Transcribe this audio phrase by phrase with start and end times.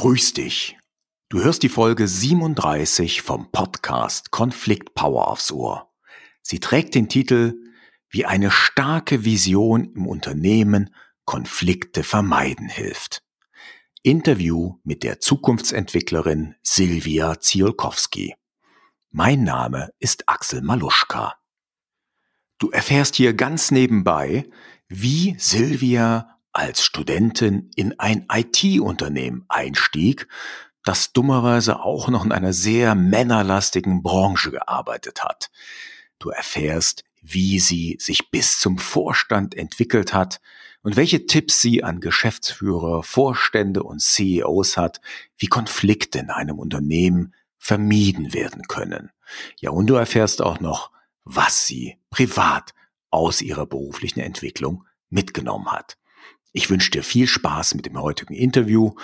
[0.00, 0.78] Grüß dich.
[1.28, 5.92] Du hörst die Folge 37 vom Podcast Konflikt Power aufs Ohr.
[6.40, 7.60] Sie trägt den Titel
[8.08, 10.94] Wie eine starke Vision im Unternehmen
[11.26, 13.22] Konflikte vermeiden hilft.
[14.02, 18.34] Interview mit der Zukunftsentwicklerin Silvia Ziolkowski.
[19.10, 21.34] Mein Name ist Axel Maluschka.
[22.56, 24.48] Du erfährst hier ganz nebenbei,
[24.88, 30.28] wie Silvia als Studentin in ein IT-Unternehmen einstieg,
[30.84, 35.50] das dummerweise auch noch in einer sehr männerlastigen Branche gearbeitet hat.
[36.18, 40.40] Du erfährst, wie sie sich bis zum Vorstand entwickelt hat
[40.82, 45.00] und welche Tipps sie an Geschäftsführer, Vorstände und CEOs hat,
[45.36, 49.10] wie Konflikte in einem Unternehmen vermieden werden können.
[49.58, 50.90] Ja, und du erfährst auch noch,
[51.24, 52.74] was sie privat
[53.10, 55.98] aus ihrer beruflichen Entwicklung mitgenommen hat.
[56.52, 58.94] Ich wünsche dir viel Spaß mit dem heutigen Interview,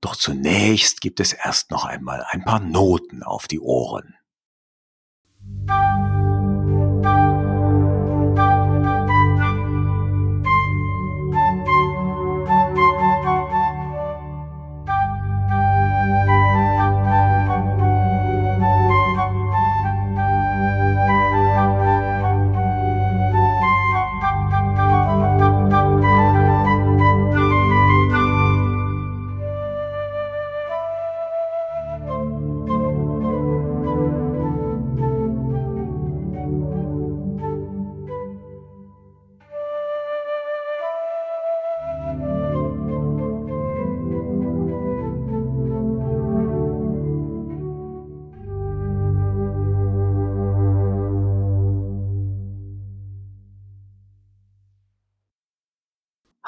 [0.00, 4.14] doch zunächst gibt es erst noch einmal ein paar Noten auf die Ohren.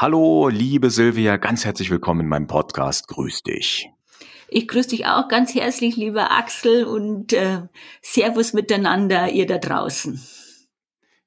[0.03, 3.07] Hallo, liebe Silvia, ganz herzlich willkommen in meinem Podcast.
[3.07, 3.89] Grüß dich.
[4.49, 7.69] Ich grüße dich auch ganz herzlich, lieber Axel, und äh,
[8.01, 10.21] Servus miteinander, ihr da draußen.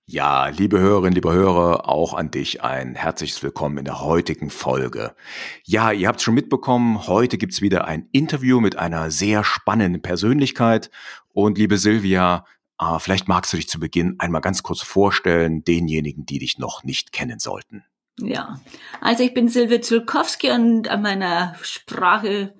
[0.07, 5.15] Ja, liebe Hörerinnen, liebe Hörer, auch an dich ein herzliches Willkommen in der heutigen Folge.
[5.63, 10.91] Ja, ihr habt schon mitbekommen, heute gibt's wieder ein Interview mit einer sehr spannenden Persönlichkeit.
[11.31, 12.43] Und liebe Silvia,
[12.77, 16.83] äh, vielleicht magst du dich zu Beginn einmal ganz kurz vorstellen, denjenigen, die dich noch
[16.83, 17.85] nicht kennen sollten.
[18.19, 18.61] Ja,
[19.01, 22.53] also ich bin Silvia Zulkowski und an meiner Sprache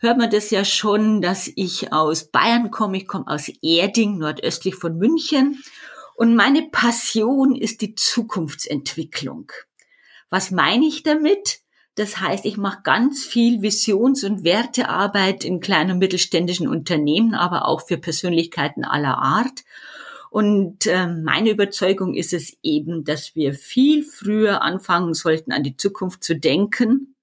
[0.00, 2.96] hört man das ja schon, dass ich aus Bayern komme.
[2.96, 5.62] Ich komme aus Erding, nordöstlich von München.
[6.16, 9.52] Und meine Passion ist die Zukunftsentwicklung.
[10.28, 11.60] Was meine ich damit?
[11.94, 17.66] Das heißt, ich mache ganz viel Visions- und Wertearbeit in kleinen und mittelständischen Unternehmen, aber
[17.66, 19.64] auch für Persönlichkeiten aller Art.
[20.30, 25.76] Und äh, meine Überzeugung ist es eben, dass wir viel früher anfangen sollten, an die
[25.76, 27.16] Zukunft zu denken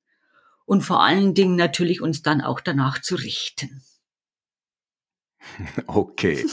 [0.66, 3.81] und vor allen Dingen natürlich uns dann auch danach zu richten.
[5.88, 6.46] Okay.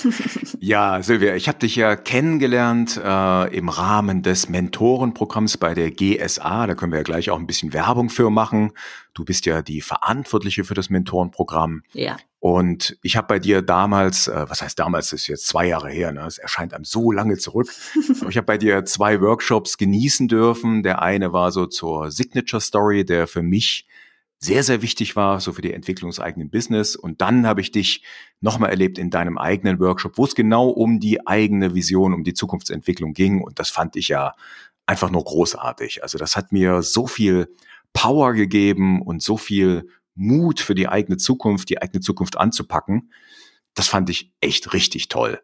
[0.60, 6.66] Ja, Silvia, ich habe dich ja kennengelernt äh, im Rahmen des Mentorenprogramms bei der GSA.
[6.66, 8.72] Da können wir ja gleich auch ein bisschen Werbung für machen.
[9.12, 11.82] Du bist ja die Verantwortliche für das Mentorenprogramm.
[11.92, 12.16] Ja.
[12.44, 15.88] Und ich habe bei dir damals, äh, was heißt damals, das ist jetzt zwei Jahre
[15.88, 16.26] her, ne?
[16.26, 17.72] es erscheint einem so lange zurück,
[18.20, 20.82] aber ich habe bei dir zwei Workshops genießen dürfen.
[20.82, 23.86] Der eine war so zur Signature Story, der für mich
[24.40, 26.96] sehr, sehr wichtig war, so für die Entwicklung des eigenen Business.
[26.96, 28.04] Und dann habe ich dich
[28.42, 32.34] nochmal erlebt in deinem eigenen Workshop, wo es genau um die eigene Vision, um die
[32.34, 33.40] Zukunftsentwicklung ging.
[33.40, 34.34] Und das fand ich ja
[34.84, 36.02] einfach nur großartig.
[36.02, 37.48] Also das hat mir so viel
[37.94, 43.10] Power gegeben und so viel Mut für die eigene Zukunft, die eigene Zukunft anzupacken.
[43.74, 45.40] Das fand ich echt richtig toll.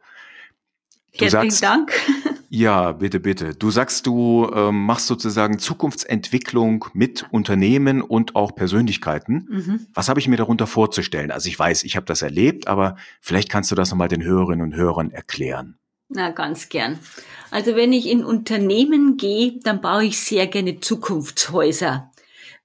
[1.12, 1.92] Du Herzlichen sagst, Dank.
[2.52, 3.54] Ja, bitte, bitte.
[3.54, 9.46] Du sagst, du ähm, machst sozusagen Zukunftsentwicklung mit Unternehmen und auch Persönlichkeiten.
[9.48, 9.86] Mhm.
[9.94, 11.30] Was habe ich mir darunter vorzustellen?
[11.30, 14.66] Also ich weiß, ich habe das erlebt, aber vielleicht kannst du das nochmal den Hörerinnen
[14.66, 15.78] und Hörern erklären.
[16.08, 16.98] Na, ganz gern.
[17.52, 22.09] Also wenn ich in Unternehmen gehe, dann baue ich sehr gerne Zukunftshäuser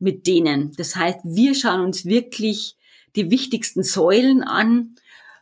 [0.06, 0.72] mit denen.
[0.78, 2.78] Das heißt, wir schauen uns wirklich
[3.18, 4.96] die wichtigsten Säulen an.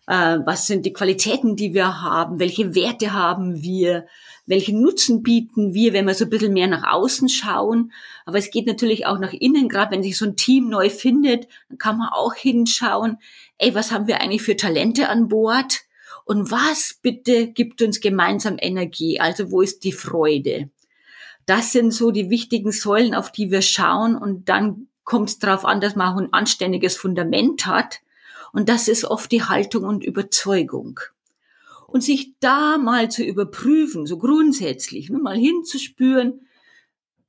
[0.08, 2.40] Äh, was sind die Qualitäten, die wir haben?
[2.40, 4.08] Welche Werte haben wir?
[4.46, 7.92] welchen Nutzen bieten wir, wenn wir so ein bisschen mehr nach außen schauen.
[8.26, 11.48] Aber es geht natürlich auch nach innen, gerade wenn sich so ein Team neu findet,
[11.70, 13.18] dann kann man auch hinschauen,
[13.58, 15.82] ey, was haben wir eigentlich für Talente an Bord?
[16.26, 19.20] Und was bitte gibt uns gemeinsam Energie?
[19.20, 20.70] Also wo ist die Freude?
[21.46, 24.16] Das sind so die wichtigen Säulen, auf die wir schauen.
[24.16, 28.00] Und dann kommt es darauf an, dass man auch ein anständiges Fundament hat.
[28.52, 31.00] Und das ist oft die Haltung und Überzeugung
[31.94, 36.42] und sich da mal zu überprüfen, so grundsätzlich, nur mal hinzuspüren,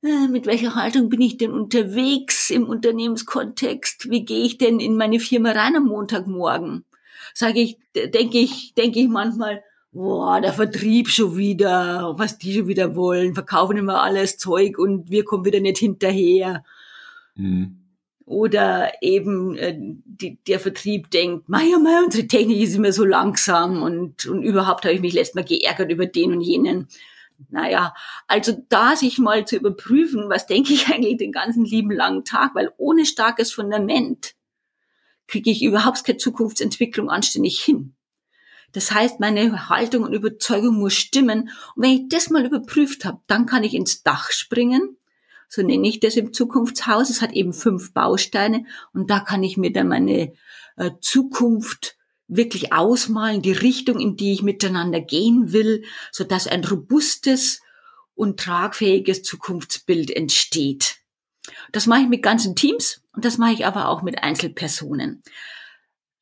[0.01, 4.09] äh, mit welcher Haltung bin ich denn unterwegs im Unternehmenskontext?
[4.09, 6.83] Wie gehe ich denn in meine Firma rein am Montagmorgen?
[7.35, 9.63] Sage ich, denke ich, denke ich manchmal,
[9.95, 15.09] boah, der Vertrieb schon wieder, was die schon wieder wollen, verkaufen immer alles Zeug und
[15.09, 16.65] wir kommen wieder nicht hinterher.
[17.35, 17.77] Mhm.
[18.25, 23.83] Oder eben äh, die, der Vertrieb denkt, Meier, Meier, unsere Technik ist immer so langsam
[23.83, 26.87] und, und überhaupt habe ich mich letztes Mal geärgert über den und jenen.
[27.49, 27.93] Naja,
[28.27, 32.53] also da sich mal zu überprüfen, was denke ich eigentlich den ganzen lieben langen Tag,
[32.53, 34.35] weil ohne starkes Fundament
[35.27, 37.95] kriege ich überhaupt keine Zukunftsentwicklung anständig hin.
[38.75, 41.49] Das heißt, meine Haltung und Überzeugung muss stimmen.
[41.75, 44.97] Und wenn ich das mal überprüft habe, dann kann ich ins Dach springen.
[45.47, 47.09] So nenne ich das im Zukunftshaus.
[47.09, 50.33] Es hat eben fünf Bausteine und da kann ich mir dann meine
[50.75, 51.95] äh, Zukunft
[52.27, 57.61] wirklich ausmalen, die Richtung, in die ich miteinander gehen will, so dass ein robustes
[58.13, 60.97] und tragfähiges Zukunftsbild entsteht.
[61.71, 65.23] Das mache ich mit ganzen Teams und das mache ich aber auch mit Einzelpersonen.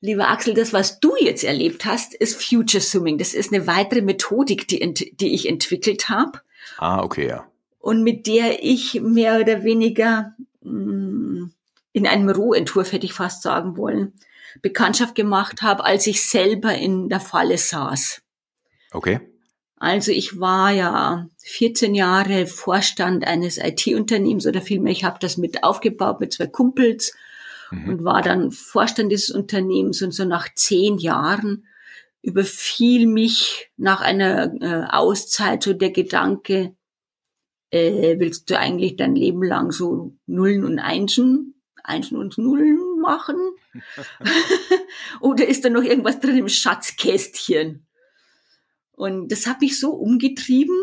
[0.05, 3.17] Lieber Axel, das, was du jetzt erlebt hast, ist Future Zooming.
[3.17, 6.41] Das ist eine weitere Methodik, die, die ich entwickelt habe.
[6.77, 7.47] Ah, okay, ja.
[7.79, 11.45] Und mit der ich mehr oder weniger mm,
[11.93, 14.11] in einem Rohentwurf, hätte ich fast sagen wollen,
[14.61, 18.21] Bekanntschaft gemacht habe, als ich selber in der Falle saß.
[18.91, 19.21] Okay.
[19.77, 25.63] Also ich war ja 14 Jahre Vorstand eines IT-Unternehmens oder vielmehr, ich habe das mit
[25.63, 27.13] aufgebaut mit zwei Kumpels
[27.73, 27.89] mhm.
[27.89, 31.65] und war dann Vorstand dieses Unternehmens und so nach zehn Jahren
[32.21, 36.75] überfiel mich nach einer äh, Auszeit so der Gedanke,
[37.69, 43.35] äh, willst du eigentlich dein Leben lang so Nullen und Einsen, Einsen und Nullen machen?
[45.19, 47.85] Oder ist da noch irgendwas drin im Schatzkästchen?
[48.93, 50.77] Und das hat mich so umgetrieben,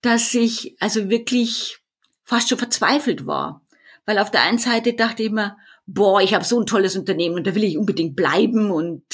[0.00, 1.78] dass ich also wirklich
[2.24, 3.64] fast schon verzweifelt war.
[4.06, 7.36] Weil auf der einen Seite dachte ich mir, boah, ich habe so ein tolles Unternehmen
[7.36, 9.04] und da will ich unbedingt bleiben und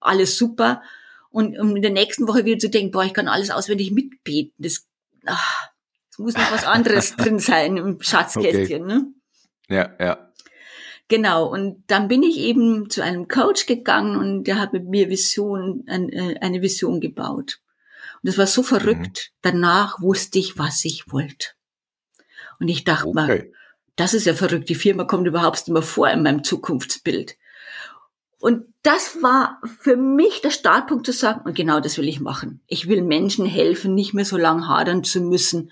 [0.00, 0.82] alles super.
[1.30, 4.54] Und um in der nächsten Woche wieder zu denken, boah, ich kann alles auswendig mitbeten.
[4.58, 4.86] Das,
[5.26, 5.68] ach,
[6.10, 8.82] das muss noch was anderes drin sein im Schatzkästchen.
[8.82, 8.94] Okay.
[8.94, 9.06] Ne?
[9.68, 10.30] Ja, ja.
[11.08, 15.08] Genau, und dann bin ich eben zu einem Coach gegangen und der hat mit mir
[15.08, 17.60] Vision, äh, eine Vision gebaut.
[18.22, 19.32] Und das war so verrückt.
[19.32, 19.38] Mhm.
[19.42, 21.48] Danach wusste ich, was ich wollte.
[22.60, 23.14] Und ich dachte okay.
[23.14, 23.52] mal,
[24.00, 27.36] das ist ja verrückt, die Firma kommt überhaupt immer vor in meinem Zukunftsbild.
[28.40, 32.62] Und das war für mich der Startpunkt zu sagen, und genau das will ich machen.
[32.66, 35.70] Ich will Menschen helfen, nicht mehr so lang hadern zu müssen,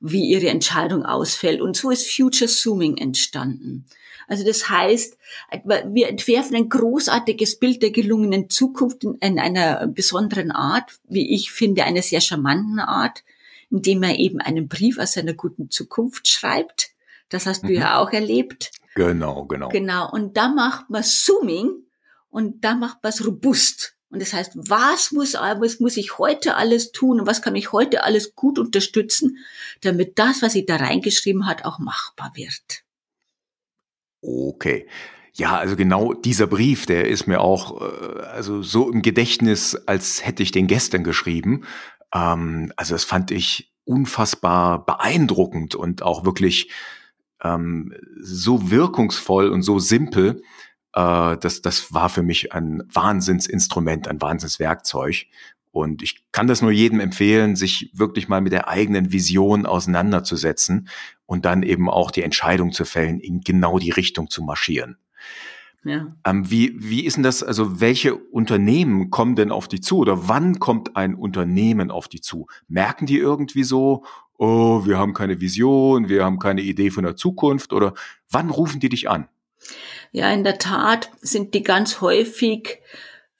[0.00, 1.60] wie ihre Entscheidung ausfällt.
[1.60, 3.84] Und so ist Future Zooming entstanden.
[4.26, 5.18] Also das heißt,
[5.64, 11.84] wir entwerfen ein großartiges Bild der gelungenen Zukunft in einer besonderen Art, wie ich finde,
[11.84, 13.22] einer sehr charmanten Art,
[13.70, 16.95] indem er eben einen Brief aus seiner guten Zukunft schreibt
[17.28, 17.74] das hast du mhm.
[17.74, 18.70] ja auch erlebt.
[18.94, 19.68] Genau, genau.
[19.68, 20.10] Genau.
[20.10, 21.84] Und da macht man Zooming
[22.30, 23.96] und da macht man es robust.
[24.08, 27.72] Und das heißt, was muss, was muss ich heute alles tun und was kann ich
[27.72, 29.38] heute alles gut unterstützen,
[29.82, 32.84] damit das, was sie da reingeschrieben hat, auch machbar wird.
[34.22, 34.88] Okay.
[35.34, 40.24] Ja, also genau dieser Brief, der ist mir auch äh, also so im Gedächtnis, als
[40.24, 41.66] hätte ich den gestern geschrieben.
[42.14, 46.70] Ähm, also das fand ich unfassbar beeindruckend und auch wirklich
[47.42, 50.42] ähm, so wirkungsvoll und so simpel,
[50.92, 55.26] äh, das, das war für mich ein Wahnsinnsinstrument, ein Wahnsinnswerkzeug.
[55.70, 60.88] Und ich kann das nur jedem empfehlen, sich wirklich mal mit der eigenen Vision auseinanderzusetzen
[61.26, 64.96] und dann eben auch die Entscheidung zu fällen, in genau die Richtung zu marschieren.
[65.84, 66.16] Ja.
[66.24, 70.28] Ähm, wie, wie ist denn das, also welche Unternehmen kommen denn auf die zu oder
[70.28, 72.46] wann kommt ein Unternehmen auf die zu?
[72.66, 74.04] Merken die irgendwie so,
[74.38, 77.94] oh, wir haben keine Vision, wir haben keine Idee von der Zukunft oder
[78.30, 79.28] wann rufen die dich an?
[80.12, 82.78] Ja, in der Tat sind die ganz häufig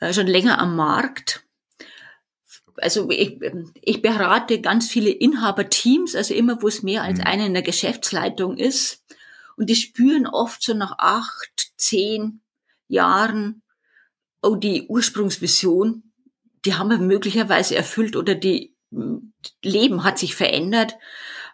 [0.00, 1.44] äh, schon länger am Markt.
[2.76, 3.40] Also ich,
[3.80, 7.24] ich berate ganz viele Inhaberteams, also immer, wo es mehr als mhm.
[7.24, 9.04] einer in der Geschäftsleitung ist.
[9.56, 12.40] Und die spüren oft so nach acht, zehn
[12.88, 13.62] Jahren,
[14.42, 16.02] oh, die Ursprungsvision,
[16.66, 18.75] die haben wir möglicherweise erfüllt oder die
[19.62, 20.96] Leben hat sich verändert.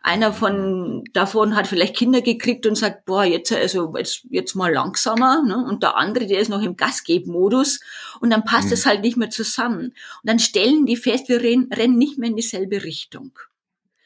[0.04, 4.72] Einer von davon hat vielleicht Kinder gekriegt und sagt, boah, jetzt also jetzt, jetzt mal
[4.72, 5.42] langsamer.
[5.44, 5.56] Ne?
[5.56, 7.80] Und der andere, der ist noch im Gasgebmodus
[8.20, 8.72] und dann passt mhm.
[8.72, 9.86] es halt nicht mehr zusammen.
[9.86, 13.38] Und dann stellen die fest, wir rennen, rennen nicht mehr in dieselbe Richtung.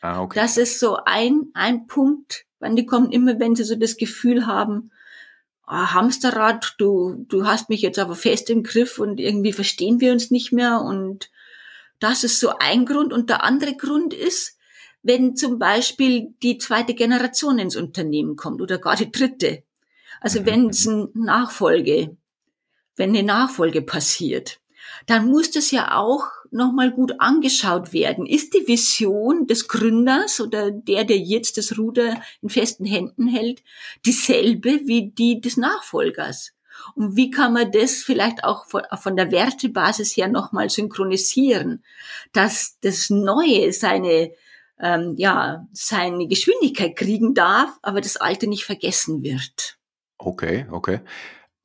[0.03, 0.39] Ah, okay.
[0.39, 4.47] Das ist so ein, ein Punkt, wann die kommen immer, wenn sie so das Gefühl
[4.47, 4.91] haben,
[5.65, 10.13] ah, Hamsterrad, du, du hast mich jetzt aber fest im Griff und irgendwie verstehen wir
[10.13, 11.31] uns nicht mehr und
[11.99, 13.13] das ist so ein Grund.
[13.13, 14.57] Und der andere Grund ist,
[15.03, 19.63] wenn zum Beispiel die zweite Generation ins Unternehmen kommt oder gar die dritte.
[20.21, 20.47] Also mhm.
[20.47, 22.17] wenn es eine Nachfolge,
[22.97, 24.61] wenn eine Nachfolge passiert,
[25.07, 28.27] dann muss das ja auch nochmal gut angeschaut werden.
[28.27, 33.63] Ist die Vision des Gründers oder der, der jetzt das Ruder in festen Händen hält,
[34.05, 36.56] dieselbe wie die des Nachfolgers?
[36.95, 41.85] Und wie kann man das vielleicht auch von, der Wertebasis her nochmal synchronisieren,
[42.33, 44.33] dass das Neue seine,
[44.81, 49.79] ähm, ja, seine Geschwindigkeit kriegen darf, aber das Alte nicht vergessen wird?
[50.19, 51.01] Okay, okay.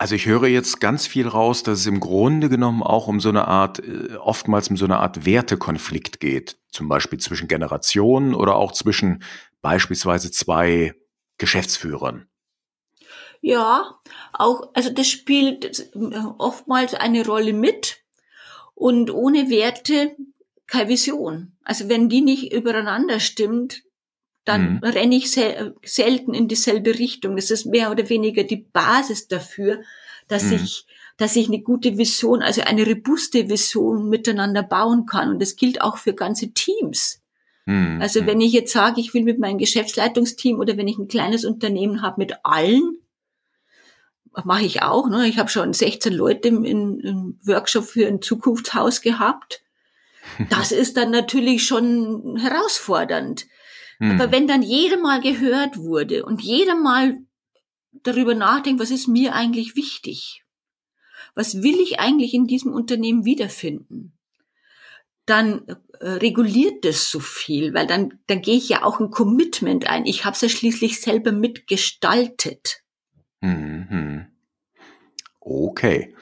[0.02, 3.30] Also ich höre jetzt ganz viel raus, dass es im Grunde genommen auch um so
[3.30, 6.58] eine Art, äh, oftmals um so eine Art Wertekonflikt geht.
[6.72, 9.24] Zum Beispiel zwischen Generationen oder auch zwischen
[9.62, 10.96] beispielsweise zwei
[11.38, 12.26] Geschäftsführern.
[13.42, 14.00] Ja,
[14.34, 15.92] auch, also das spielt
[16.38, 17.98] oftmals eine Rolle mit.
[18.76, 20.16] Und ohne Werte
[20.68, 21.52] keine Vision.
[21.64, 23.84] Also wenn die nicht übereinander stimmt,
[24.46, 24.84] dann mhm.
[24.84, 27.36] renne ich sel selten in dieselbe Richtung.
[27.36, 29.82] Das ist mehr oder weniger die Basis dafür,
[30.28, 30.54] dass mhm.
[30.54, 35.30] ich dass ich eine gute Vision, also eine robuste Vision miteinander bauen kann.
[35.30, 37.22] Und das gilt auch für ganze Teams.
[37.66, 38.00] Mhm.
[38.02, 41.46] Also wenn ich jetzt sage, ich will mit meinem Geschäftsleitungsteam oder wenn ich ein kleines
[41.46, 42.98] Unternehmen habe mit allen,
[44.44, 45.10] mache ich auch.
[45.10, 45.28] Ne?
[45.28, 49.64] Ich habe schon 16 Leute im, im Workshop für ein Zukunftshaus gehabt.
[50.50, 53.48] Das ist dann natürlich schon herausfordernd.
[54.00, 54.12] Mhm.
[54.12, 57.18] Aber wenn dann jeder mal gehört wurde und jeder mal
[58.04, 60.44] darüber nachdenkt, was ist mir eigentlich wichtig?
[61.36, 64.14] Was will ich eigentlich in diesem Unternehmen wiederfinden?
[65.26, 65.66] Dann
[66.00, 70.06] äh, reguliert das so viel, weil dann, dann gehe ich ja auch ein Commitment ein.
[70.06, 72.84] Ich habe es ja schließlich selber mitgestaltet.
[73.42, 74.11] Mhm.
[75.42, 76.16] Okay.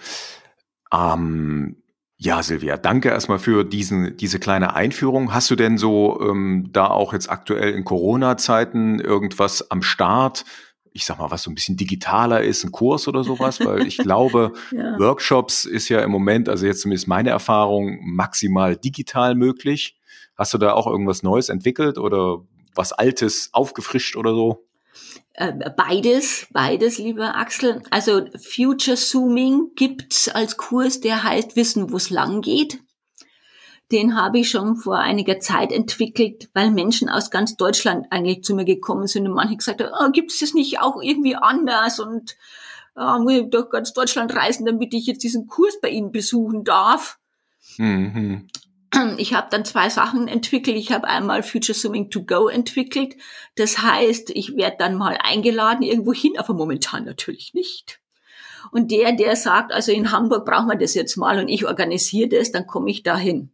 [0.91, 1.75] Ähm,
[2.17, 5.33] ja, Silvia, danke erstmal für diesen, diese kleine Einführung.
[5.33, 10.43] Hast du denn so ähm, da auch jetzt aktuell in Corona-Zeiten irgendwas am Start?
[10.91, 13.97] Ich sag mal, was so ein bisschen digitaler ist, ein Kurs oder sowas, weil ich
[13.99, 14.99] glaube, ja.
[14.99, 19.97] Workshops ist ja im Moment, also jetzt zumindest meine Erfahrung, maximal digital möglich.
[20.35, 22.39] Hast du da auch irgendwas Neues entwickelt oder
[22.75, 24.65] was Altes aufgefrischt oder so?
[25.39, 27.81] Äh, beides, beides, lieber Axel.
[27.91, 32.81] Also Future Zooming gibt's als Kurs, der heißt Wissen, wo es lang geht.
[33.89, 38.53] Den habe ich schon vor einiger Zeit entwickelt, weil Menschen aus ganz Deutschland eigentlich zu
[38.53, 42.01] mir gekommen sind und manche gesagt haben, oh, gibt es das nicht auch irgendwie anders
[42.01, 42.35] und
[42.97, 46.65] äh, muss ich durch ganz Deutschland reisen, damit ich jetzt diesen Kurs bei Ihnen besuchen
[46.65, 47.17] darf.
[47.77, 48.49] Mhm.
[49.17, 50.75] Ich habe dann zwei Sachen entwickelt.
[50.75, 53.15] Ich habe einmal Future Swimming to Go entwickelt.
[53.55, 57.99] Das heißt, ich werde dann mal eingeladen irgendwo hin, aber momentan natürlich nicht.
[58.71, 62.29] Und der, der sagt, also in Hamburg brauchen wir das jetzt mal und ich organisiere
[62.29, 63.51] das, dann komme ich dahin.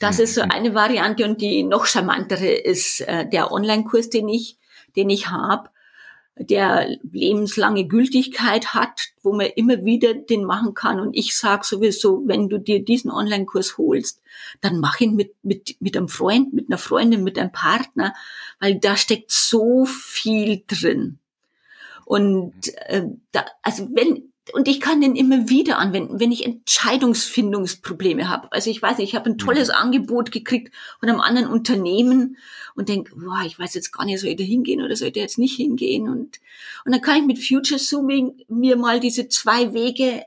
[0.00, 0.50] Das ist so mhm.
[0.50, 4.58] eine Variante und die noch charmantere ist äh, der Online-Kurs, den ich,
[4.96, 5.70] den ich habe
[6.36, 10.98] der lebenslange Gültigkeit hat, wo man immer wieder den machen kann.
[10.98, 14.20] Und ich sage sowieso, wenn du dir diesen Online-Kurs holst,
[14.60, 18.14] dann mach ihn mit, mit, mit einem Freund, mit einer Freundin, mit einem Partner,
[18.58, 21.18] weil da steckt so viel drin.
[22.04, 22.54] Und
[22.86, 28.52] äh, da, also wenn und ich kann den immer wieder anwenden, wenn ich Entscheidungsfindungsprobleme habe.
[28.52, 29.74] Also ich weiß nicht, ich habe ein tolles mhm.
[29.74, 32.36] Angebot gekriegt von einem anderen Unternehmen
[32.74, 35.14] und denke, boah, ich weiß jetzt gar nicht, soll ich da hingehen oder soll ich
[35.14, 36.08] da jetzt nicht hingehen?
[36.08, 36.40] Und,
[36.84, 40.24] und dann kann ich mit Future Zooming mir mal diese zwei Wege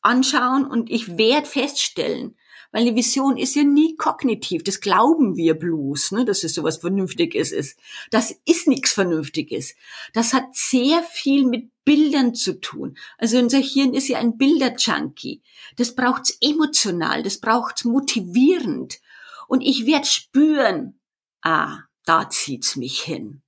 [0.00, 2.36] anschauen und ich werde feststellen,
[2.72, 4.62] weil eine Vision ist ja nie kognitiv.
[4.62, 7.78] Das glauben wir bloß, ne, dass es sowas Vernünftiges ist.
[8.10, 9.74] Das ist nichts Vernünftiges.
[10.12, 12.96] Das hat sehr viel mit Bildern zu tun.
[13.18, 15.42] Also unser Hirn ist ja ein Bilderjunkie.
[15.76, 19.00] Das braucht's emotional, das braucht's motivierend.
[19.48, 21.00] Und ich werde spüren,
[21.42, 23.42] ah, da zieht's mich hin.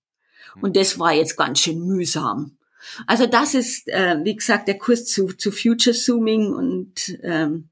[0.60, 2.58] Und das war jetzt ganz schön mühsam.
[3.06, 7.70] Also das ist, äh, wie gesagt, der Kurs zu, zu Future Zooming und ähm,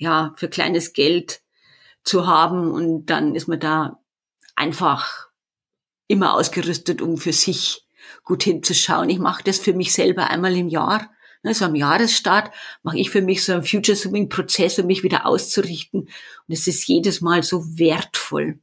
[0.00, 1.42] ja, für kleines Geld
[2.02, 4.00] zu haben und dann ist man da
[4.56, 5.28] einfach
[6.08, 7.86] immer ausgerüstet, um für sich
[8.24, 9.10] gut hinzuschauen.
[9.10, 11.10] Ich mache das für mich selber einmal im Jahr.
[11.42, 12.50] Ne, so am Jahresstart
[12.82, 16.00] mache ich für mich so einen Future Swimming Prozess, um mich wieder auszurichten.
[16.00, 16.10] Und
[16.48, 18.58] es ist jedes Mal so wertvoll.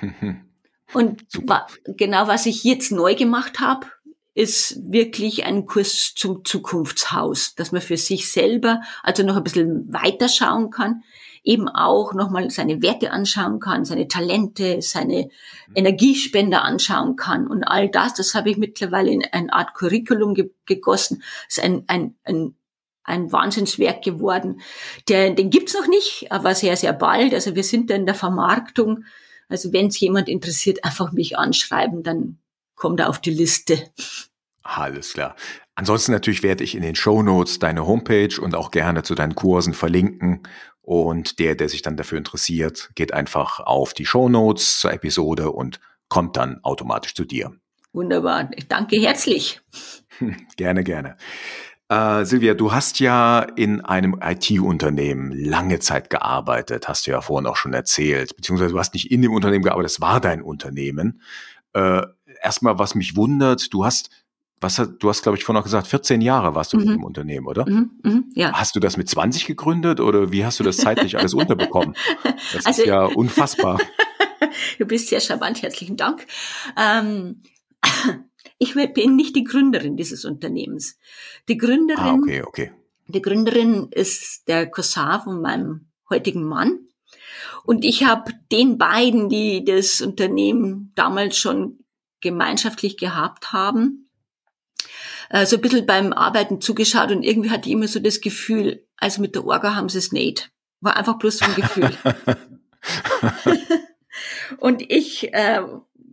[0.92, 3.86] Und wa genau was ich jetzt neu gemacht habe,
[4.34, 9.92] ist wirklich ein Kurs zum Zukunftshaus, dass man für sich selber also noch ein bisschen
[9.92, 11.02] weiter schauen kann,
[11.42, 15.30] eben auch nochmal seine Werte anschauen kann, seine Talente, seine
[15.74, 20.50] Energiespender anschauen kann und all das, das habe ich mittlerweile in eine Art Curriculum ge
[20.66, 21.22] gegossen.
[21.46, 22.54] Das ist ein, ein, ein
[23.02, 24.60] ein Wahnsinnswerk geworden.
[25.08, 27.34] Der, den gibt's noch nicht, aber sehr, sehr bald.
[27.34, 29.04] Also wir sind da in der Vermarktung
[29.48, 32.38] Also wenn es jemand interessiert, einfach mich anschreiben, dann
[32.80, 33.90] kommt er auf die Liste.
[34.62, 35.36] Alles klar.
[35.76, 39.36] Ansonsten natürlich werde ich in den Show Notes deine Homepage und auch gerne zu deinen
[39.36, 40.42] Kursen verlinken.
[40.82, 45.52] Und der, der sich dann dafür interessiert, geht einfach auf die Show Notes zur Episode
[45.52, 47.52] und kommt dann automatisch zu dir.
[47.92, 48.50] Wunderbar.
[48.56, 49.60] Ich danke herzlich.
[50.56, 51.16] gerne, gerne.
[51.88, 57.46] Äh, Silvia, du hast ja in einem IT-Unternehmen lange Zeit gearbeitet, hast du ja vorhin
[57.46, 61.20] auch schon erzählt, beziehungsweise du hast nicht in dem Unternehmen gearbeitet, es war dein Unternehmen.
[61.72, 62.02] Äh,
[62.42, 64.10] erstmal, was mich wundert, du hast,
[64.60, 66.82] was hat, du hast, glaube ich, vorhin auch gesagt, 14 Jahre warst du mhm.
[66.82, 67.68] in dem Unternehmen, oder?
[67.68, 68.52] Mhm, mh, ja.
[68.52, 71.94] Hast du das mit 20 gegründet oder wie hast du das zeitlich alles unterbekommen?
[72.52, 73.78] Das also, ist ja unfassbar.
[74.78, 76.26] du bist sehr charmant, herzlichen Dank.
[76.76, 77.42] Ähm,
[78.58, 80.98] ich bin nicht die Gründerin dieses Unternehmens.
[81.48, 82.72] Die Gründerin, ah, okay, okay.
[83.08, 86.80] Die Gründerin ist der Cousin von meinem heutigen Mann.
[87.64, 91.80] Und ich habe den beiden, die das Unternehmen damals schon
[92.20, 94.10] gemeinschaftlich gehabt haben,
[95.30, 98.86] äh, so ein bisschen beim Arbeiten zugeschaut und irgendwie hatte ich immer so das Gefühl,
[98.96, 100.50] also mit der Orga haben sie es nicht.
[100.80, 101.92] War einfach bloß so ein Gefühl.
[104.58, 105.62] und ich äh,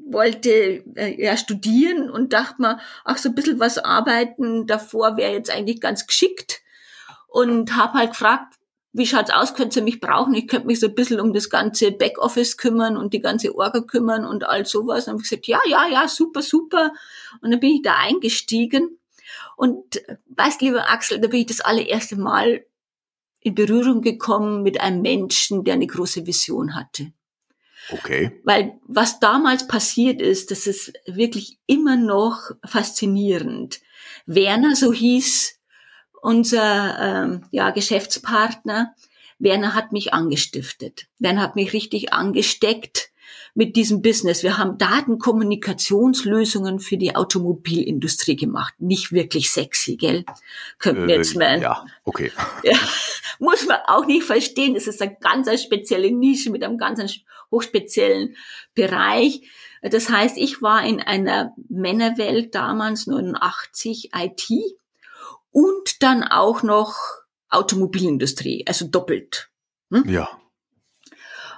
[0.10, 0.50] wollte
[0.96, 5.50] äh, ja studieren und dachte mir, ach so ein bisschen was arbeiten davor wäre jetzt
[5.50, 6.62] eigentlich ganz geschickt
[7.28, 8.57] und habe halt gefragt,
[8.98, 10.34] wie schaut's aus, könnt ihr mich brauchen?
[10.34, 13.82] Ich könnte mich so ein bisschen um das ganze Backoffice kümmern und die ganze Orga
[13.82, 15.06] kümmern und all sowas.
[15.06, 16.94] Und habe ich gesagt, ja, ja, ja, super, super.
[17.42, 18.98] Und dann bin ich da eingestiegen.
[19.56, 22.66] Und weißt, lieber Axel, da bin ich das allererste Mal
[23.40, 27.12] in Berührung gekommen mit einem Menschen, der eine große Vision hatte.
[27.90, 28.42] Okay.
[28.44, 33.80] Weil was damals passiert ist, das ist wirklich immer noch faszinierend.
[34.26, 35.57] Werner, so hieß
[36.28, 38.94] unser ähm, ja, Geschäftspartner,
[39.40, 41.08] Werner hat mich angestiftet.
[41.20, 43.12] Werner hat mich richtig angesteckt
[43.56, 44.44] mit diesem Business.
[44.44, 48.74] Wir haben Datenkommunikationslösungen für die Automobilindustrie gemacht.
[48.80, 50.26] Nicht wirklich sexy, gell?
[50.80, 51.62] Könnten wir jetzt äh, mal.
[51.62, 52.34] Ja, okay.
[52.62, 52.76] Ja,
[53.40, 54.76] muss man auch nicht verstehen.
[54.76, 58.36] Es ist eine ganz spezielle Nische mit einem ganz hochspeziellen
[58.76, 59.44] Bereich.
[59.82, 64.52] Das heißt, ich war in einer Männerwelt damals 89 IT
[65.58, 66.96] und dann auch noch
[67.50, 69.50] Automobilindustrie, also doppelt.
[69.92, 70.08] Hm?
[70.08, 70.30] Ja.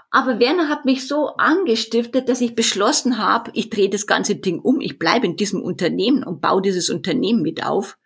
[0.09, 4.59] Aber Werner hat mich so angestiftet, dass ich beschlossen habe, ich drehe das ganze Ding
[4.59, 7.97] um, ich bleibe in diesem Unternehmen und baue dieses Unternehmen mit auf,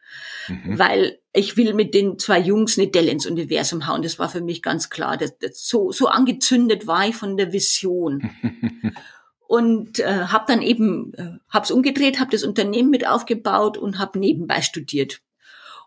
[0.48, 0.80] mhm.
[0.80, 4.02] weil ich will mit den zwei Jungs eine Dell ins Universum hauen.
[4.02, 5.16] Das war für mich ganz klar.
[5.16, 8.32] Das, das, so, so angezündet war ich von der Vision.
[9.48, 14.00] und äh, habe dann eben, äh, habe es umgedreht, habe das Unternehmen mit aufgebaut und
[14.00, 15.22] habe nebenbei studiert.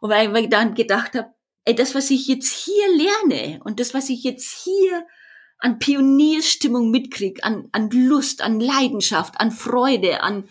[0.01, 3.81] Und weil, weil ich dann gedacht habe, ey, das, was ich jetzt hier lerne und
[3.81, 5.07] das, was ich jetzt hier
[5.59, 10.49] an Pionierstimmung mitkrieg, an, an Lust, an Leidenschaft, an Freude, an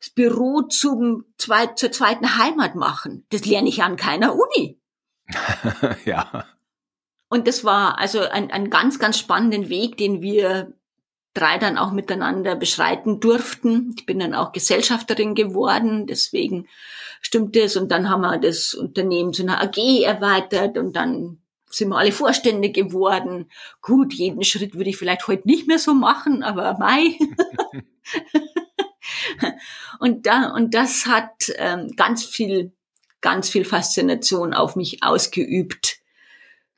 [0.00, 3.26] das Büro zum zweit, zur zweiten Heimat machen.
[3.30, 4.80] Das lerne ich an keiner Uni.
[6.04, 6.46] ja.
[7.28, 10.77] Und das war also ein, ein ganz, ganz spannenden Weg, den wir
[11.38, 13.94] drei dann auch miteinander beschreiten durften.
[13.96, 16.68] Ich bin dann auch Gesellschafterin geworden, deswegen
[17.20, 17.76] stimmt es.
[17.76, 21.38] Und dann haben wir das Unternehmen zu einer AG erweitert und dann
[21.70, 23.50] sind wir alle Vorstände geworden.
[23.82, 27.18] Gut, jeden Schritt würde ich vielleicht heute nicht mehr so machen, aber Mai.
[30.00, 32.72] und da, und das hat ähm, ganz viel,
[33.20, 35.98] ganz viel Faszination auf mich ausgeübt.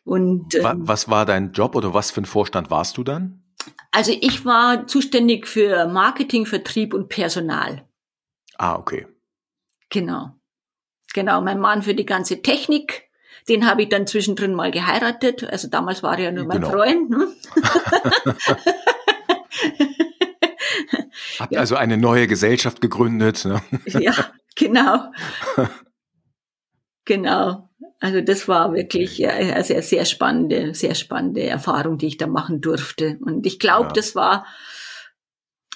[0.05, 3.40] Und, ähm, was war dein Job oder was für ein Vorstand warst du dann?
[3.91, 7.87] Also ich war zuständig für Marketing, Vertrieb und Personal.
[8.57, 9.07] Ah, okay.
[9.89, 10.37] Genau.
[11.13, 13.11] Genau, mein Mann für die ganze Technik
[13.49, 15.45] den habe ich dann zwischendrin mal geheiratet.
[15.45, 16.71] Also damals war er ja nur mein genau.
[16.73, 17.11] Freund.
[17.11, 17.29] Ne?
[21.39, 21.61] Habt ja.
[21.61, 23.45] also eine neue Gesellschaft gegründet.
[23.45, 23.63] Ne?
[23.87, 24.13] ja,
[24.57, 25.11] genau.
[27.05, 27.70] genau.
[28.01, 32.63] Also das war wirklich eine sehr, sehr spannende, sehr spannende Erfahrung, die ich da machen
[32.63, 33.19] durfte.
[33.21, 33.93] Und ich glaube, ja.
[33.93, 34.47] das war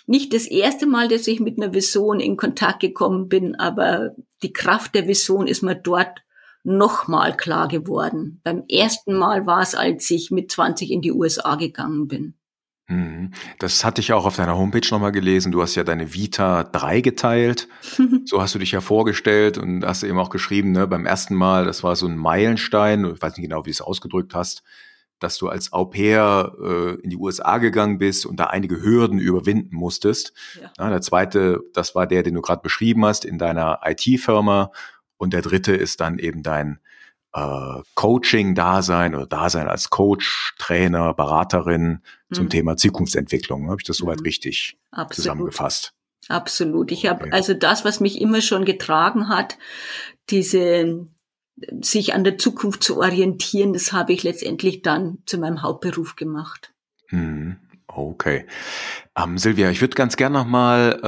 [0.07, 4.53] nicht das erste Mal, dass ich mit einer Vision in Kontakt gekommen bin, aber die
[4.53, 6.23] Kraft der Vision ist mir dort
[6.63, 8.41] nochmal klar geworden.
[8.43, 12.35] Beim ersten Mal war es, als ich mit 20 in die USA gegangen bin.
[12.87, 13.33] Mhm.
[13.59, 15.53] Das hatte ich auch auf deiner Homepage nochmal gelesen.
[15.53, 17.69] Du hast ja deine Vita dreigeteilt.
[18.27, 21.65] so hast du dich ja vorgestellt und hast eben auch geschrieben, ne, beim ersten Mal,
[21.65, 24.63] das war so ein Meilenstein, ich weiß nicht genau, wie du es ausgedrückt hast,
[25.19, 29.19] dass du als Au pair äh, in die USA gegangen bist und da einige Hürden
[29.19, 30.35] überwinden musstest.
[30.61, 30.71] Ja.
[30.79, 34.71] Ja, der zweite, das war der, den du gerade beschrieben hast, in deiner IT-Firma
[35.17, 36.81] und der dritte ist dann eben dein
[37.35, 42.01] äh, Coaching-Dasein oder Dasein als Coach, Trainer, Beraterin
[42.33, 42.51] zum mhm.
[42.51, 43.69] Thema Zukunftsentwicklung.
[43.69, 44.27] Habe ich das soweit mhm.
[44.27, 45.15] richtig Absolut.
[45.15, 45.93] zusammengefasst?
[46.29, 46.93] Absolut.
[46.93, 47.33] Ich habe okay.
[47.33, 49.59] also das, was mich immer schon getragen hat,
[50.31, 51.07] diese
[51.81, 56.73] sich an der Zukunft zu orientieren, das habe ich letztendlich dann zu meinem Hauptberuf gemacht.
[57.09, 58.47] Hm, okay.
[59.17, 61.01] Ähm, Silvia, ich würde ganz gerne nochmal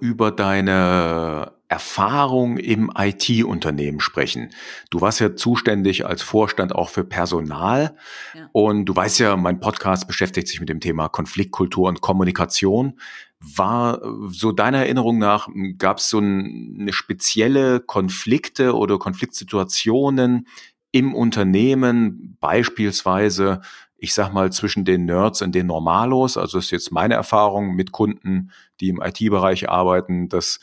[0.00, 4.50] äh, über deine Erfahrung im IT-Unternehmen sprechen.
[4.90, 7.96] Du warst ja zuständig als Vorstand auch für Personal
[8.34, 8.46] ja.
[8.52, 13.00] und du weißt ja, mein Podcast beschäftigt sich mit dem Thema Konfliktkultur und Kommunikation.
[13.40, 20.46] War so deiner Erinnerung nach, gab es so ein, eine spezielle Konflikte oder Konfliktsituationen
[20.90, 23.62] im Unternehmen, beispielsweise
[23.96, 26.36] ich sag mal, zwischen den Nerds und den Normalos.
[26.36, 30.58] Also ist jetzt meine Erfahrung mit Kunden, die im IT-Bereich arbeiten, dass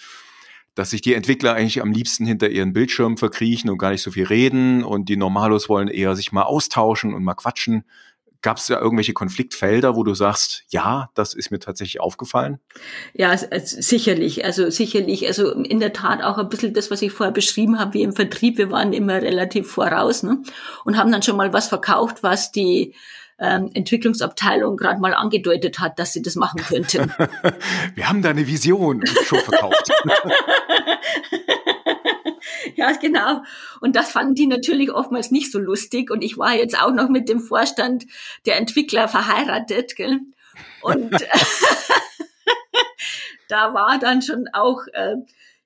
[0.79, 4.11] dass sich die Entwickler eigentlich am liebsten hinter ihren Bildschirmen verkriechen und gar nicht so
[4.11, 7.83] viel reden und die Normalos wollen eher sich mal austauschen und mal quatschen.
[8.41, 12.59] Gab es da irgendwelche Konfliktfelder, wo du sagst, ja, das ist mir tatsächlich aufgefallen?
[13.13, 14.45] Ja, sicherlich.
[14.45, 15.27] Also sicherlich.
[15.27, 18.13] Also in der Tat auch ein bisschen das, was ich vorher beschrieben habe, wie im
[18.13, 18.57] Vertrieb.
[18.57, 20.41] Wir waren immer relativ voraus ne?
[20.85, 22.95] und haben dann schon mal was verkauft, was die
[23.39, 27.13] ähm, Entwicklungsabteilung gerade mal angedeutet hat, dass sie das machen könnten.
[27.95, 29.89] Wir haben da eine Vision schon verkauft.
[32.75, 33.43] ja, genau.
[33.79, 36.11] Und das fanden die natürlich oftmals nicht so lustig.
[36.11, 38.05] Und ich war jetzt auch noch mit dem Vorstand
[38.45, 39.95] der Entwickler verheiratet.
[39.95, 40.19] Gell?
[40.81, 41.11] Und
[43.47, 45.15] da war dann schon auch äh,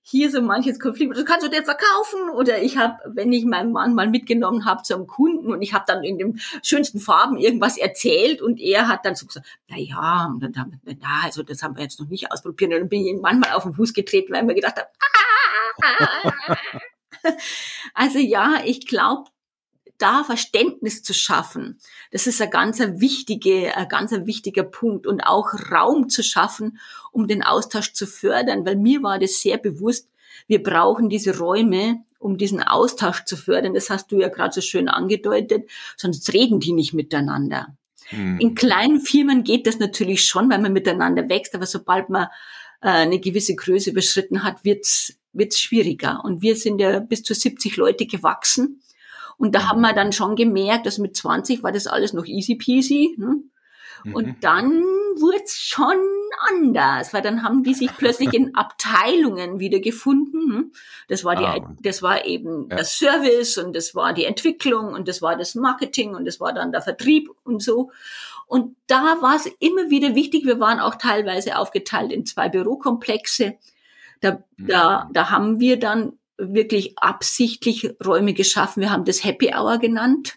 [0.06, 2.30] hier so manches Konflikt, das kannst du dir verkaufen.
[2.30, 5.86] Oder ich habe, wenn ich meinen Mann mal mitgenommen habe zum Kunden und ich habe
[5.88, 10.30] dann in den schönsten Farben irgendwas erzählt und er hat dann so gesagt, na ja,
[10.32, 12.74] und dann haben wir, na, also das haben wir jetzt noch nicht ausprobiert.
[12.74, 16.58] Und dann bin ich ihm manchmal auf den Fuß getreten, weil ich mir gedacht habe,
[17.94, 19.30] also ja, ich glaube,
[19.98, 21.80] da Verständnis zu schaffen,
[22.12, 26.80] das ist ein ganz wichtiger, ein ganz wichtiger Punkt und auch Raum zu schaffen,
[27.12, 30.10] um den Austausch zu fördern, weil mir war das sehr bewusst,
[30.48, 33.74] wir brauchen diese Räume, um diesen Austausch zu fördern.
[33.74, 37.76] Das hast du ja gerade so schön angedeutet, sonst reden die nicht miteinander.
[38.08, 38.40] Hm.
[38.40, 42.28] In kleinen Firmen geht das natürlich schon, weil man miteinander wächst, aber sobald man
[42.82, 46.22] äh, eine gewisse Größe überschritten hat, wird's wird's schwieriger.
[46.24, 48.82] Und wir sind ja bis zu 70 Leute gewachsen.
[49.38, 52.56] Und da haben wir dann schon gemerkt, dass mit 20 war das alles noch easy
[52.56, 53.16] peasy.
[53.18, 53.44] Ne?
[54.14, 54.36] Und mhm.
[54.42, 54.72] dann
[55.16, 55.98] wurde es schon
[56.50, 60.50] anders, weil dann haben die sich plötzlich in Abteilungen wieder gefunden.
[60.50, 60.72] Ne?
[61.08, 62.78] Das war die, ah, das war eben ja.
[62.78, 66.54] das Service und das war die Entwicklung und das war das Marketing und das war
[66.54, 67.92] dann der Vertrieb und so.
[68.46, 70.46] Und da war es immer wieder wichtig.
[70.46, 73.56] Wir waren auch teilweise aufgeteilt in zwei Bürokomplexe.
[74.22, 75.14] Da, da, mhm.
[75.14, 78.82] da haben wir dann wirklich absichtlich Räume geschaffen.
[78.82, 80.36] Wir haben das Happy Hour genannt.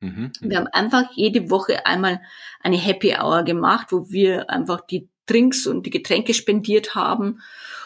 [0.00, 0.32] Mhm.
[0.40, 2.20] Wir haben einfach jede Woche einmal
[2.60, 7.40] eine Happy Hour gemacht, wo wir einfach die Drinks und die Getränke spendiert haben.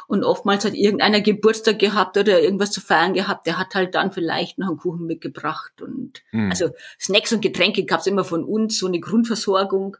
[0.07, 4.12] Und oftmals hat irgendeiner Geburtstag gehabt oder irgendwas zu feiern gehabt, der hat halt dann
[4.12, 5.81] vielleicht noch einen Kuchen mitgebracht.
[5.81, 6.51] Und mhm.
[6.51, 6.70] also
[7.01, 9.96] Snacks und Getränke gab's immer von uns, so eine Grundversorgung,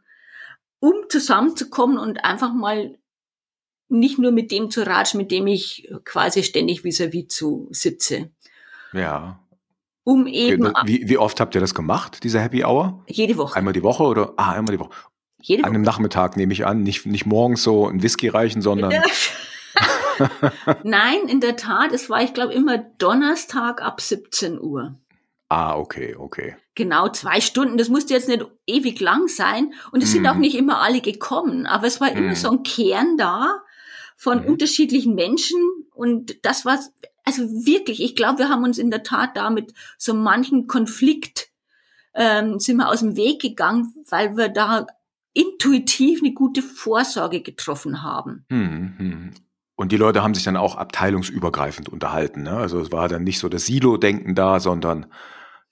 [0.81, 2.99] um zusammenzukommen und einfach mal
[3.93, 8.31] nicht nur mit dem zu ratschen, mit dem ich quasi ständig vis-à-vis -vis zu sitze.
[8.93, 9.39] Ja.
[10.05, 10.73] Um eben.
[10.85, 13.05] Wie, wie oft habt ihr das gemacht, diese Happy Hour?
[13.07, 13.57] Jede Woche.
[13.57, 14.35] Einmal die Woche oder?
[14.37, 14.91] Ah, einmal die Woche.
[15.41, 15.69] Jede Woche.
[15.69, 18.93] An einem Nachmittag nehme ich an, nicht, nicht morgens so ein Whisky reichen, sondern.
[20.83, 24.97] Nein, in der Tat, es war, ich glaube, immer Donnerstag ab 17 Uhr.
[25.49, 26.57] Ah, okay, okay.
[26.75, 27.77] Genau, zwei Stunden.
[27.77, 29.75] Das musste jetzt nicht ewig lang sein.
[29.91, 30.13] Und es mm.
[30.13, 30.41] sind auch mhm.
[30.41, 31.67] nicht immer alle gekommen.
[31.67, 32.17] Aber es war mm.
[32.17, 32.37] immer mhm.
[32.37, 33.61] so ein Kern da,
[34.23, 34.51] von mhm.
[34.51, 35.59] unterschiedlichen Menschen
[35.95, 36.79] und das war
[37.25, 41.49] also wirklich, ich glaube, wir haben uns in der Tat damit so manchen Konflikt
[42.15, 44.87] ähm, sind wir aus dem Weg gegangen, weil wir da
[45.35, 48.47] intuitiv eine gute Vorsorge getroffen haben.
[48.49, 48.95] Mhm.
[48.99, 49.31] mhm.
[49.75, 52.43] Und die Leute haben sich dann auch abteilungsübergreifend unterhalten.
[52.45, 52.53] Ne?
[52.53, 55.07] Also es war dann nicht so das Silo-Denken da, sondern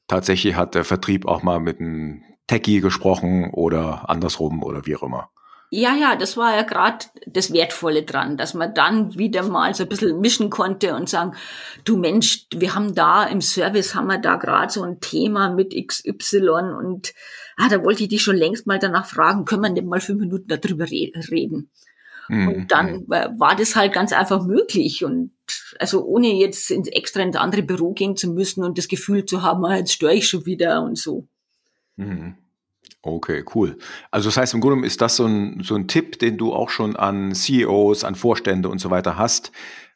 [0.09, 5.05] tatsächlich hat der Vertrieb auch mal mit einem Techie gesprochen oder andersrum oder wie auch
[5.05, 5.31] immer.
[5.73, 9.85] Ja, ja, das war ja gerade das Wertvolle dran, dass man dann wieder mal so
[9.85, 11.37] ein bisschen mischen konnte und sagen,
[11.85, 15.73] du Mensch, wir haben da im Service, haben wir da gerade so ein Thema mit
[15.73, 17.15] XY und
[17.57, 20.21] ah, da wollte ich dich schon längst mal danach fragen, können wir nicht mal fünf
[20.21, 21.71] Minuten darüber re reden?
[22.29, 22.49] Mhm.
[22.49, 25.31] Und dann war das halt ganz einfach möglich und
[25.79, 29.43] also ohne jetzt ins, extra ins andere Büro gehen zu müssen und das Gefühl zu
[29.43, 31.29] haben, ah, jetzt störe ich schon wieder und so.
[31.95, 32.35] Mhm.
[33.03, 33.79] Okay, cool.
[34.11, 36.69] Also das heißt, im Grunde ist das so ein, so ein Tipp, den du auch
[36.69, 39.53] schon an CEOs, an Vorstände und so weiter hast.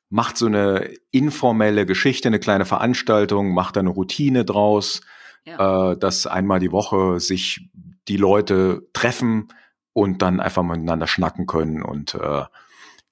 [0.09, 5.01] macht so eine informelle Geschichte, eine kleine Veranstaltung, macht da eine Routine draus,
[5.45, 5.93] ja.
[5.93, 7.69] äh, dass einmal die Woche sich
[8.09, 9.49] die Leute treffen
[9.93, 12.45] und dann einfach miteinander schnacken können und äh,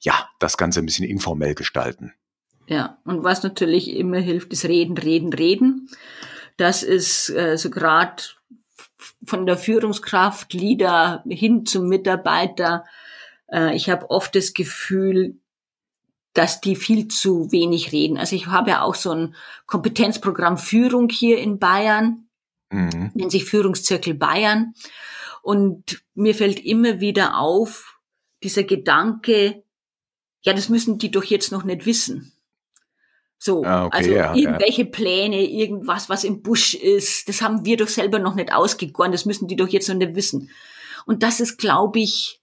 [0.00, 2.12] ja, das Ganze ein bisschen informell gestalten.
[2.66, 5.88] Ja, und was natürlich immer hilft, ist reden, reden, reden.
[6.56, 8.22] Das ist äh, so gerade
[9.24, 12.84] von der Führungskraft, Leader hin zum Mitarbeiter.
[13.50, 15.36] Äh, ich habe oft das Gefühl,
[16.34, 18.16] dass die viel zu wenig reden.
[18.16, 19.34] Also ich habe ja auch so ein
[19.66, 22.28] Kompetenzprogramm Führung hier in Bayern,
[22.70, 23.10] mhm.
[23.14, 24.74] nennt sich Führungszirkel Bayern.
[25.42, 27.98] Und mir fällt immer wieder auf,
[28.42, 29.62] dieser Gedanke,
[30.42, 32.32] ja, das müssen die doch jetzt noch nicht wissen.
[33.44, 34.88] So, ah, okay, also ja, irgendwelche ja.
[34.88, 39.24] Pläne, irgendwas, was im Busch ist, das haben wir doch selber noch nicht ausgegoren, das
[39.24, 40.50] müssen die doch jetzt noch nicht wissen.
[41.06, 42.40] Und das ist, glaube ich,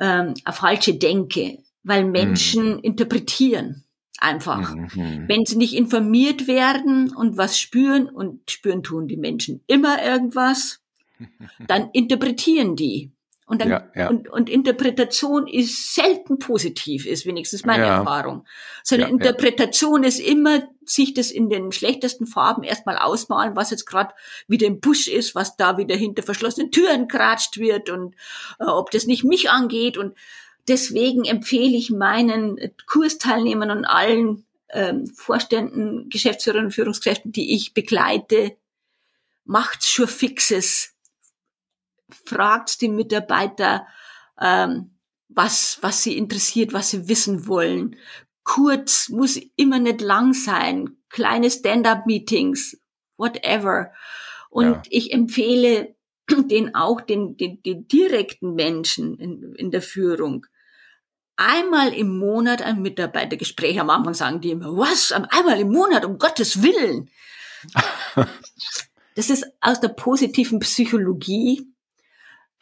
[0.00, 2.80] ähm, eine falsche Denke, weil Menschen mhm.
[2.80, 3.84] interpretieren
[4.18, 4.74] einfach.
[4.74, 5.28] Mhm.
[5.28, 10.80] Wenn sie nicht informiert werden und was spüren, und spüren tun die Menschen immer irgendwas,
[11.68, 13.12] dann interpretieren die.
[13.44, 14.08] Und, dann, ja, ja.
[14.08, 17.98] Und, und Interpretation ist selten positiv, ist wenigstens meine ja.
[17.98, 18.46] Erfahrung.
[18.84, 24.14] Sondern Interpretation ist immer, sich das in den schlechtesten Farben erstmal ausmalen, was jetzt gerade
[24.46, 28.14] wieder im Busch ist, was da wieder hinter verschlossenen Türen kratscht wird und
[28.58, 29.96] äh, ob das nicht mich angeht.
[29.96, 30.14] Und
[30.68, 38.56] deswegen empfehle ich meinen Kursteilnehmern und allen ähm, Vorständen, Geschäftsführern und Führungskräften, die ich begleite,
[39.44, 40.94] macht's schon fixes
[42.24, 43.86] fragt die Mitarbeiter,
[44.40, 44.90] ähm,
[45.28, 47.96] was, was sie interessiert, was sie wissen wollen.
[48.44, 50.96] Kurz, muss immer nicht lang sein.
[51.08, 52.80] Kleine Stand-up-Meetings,
[53.16, 53.92] whatever.
[54.50, 54.82] Und ja.
[54.90, 55.94] ich empfehle
[56.30, 60.46] den auch den, den, den direkten Menschen in, in der Führung,
[61.36, 63.80] einmal im Monat ein Mitarbeitergespräch.
[63.80, 65.12] Am Anfang sagen die immer, was?
[65.12, 67.10] Einmal im Monat, um Gottes Willen.
[69.14, 71.71] das ist aus der positiven Psychologie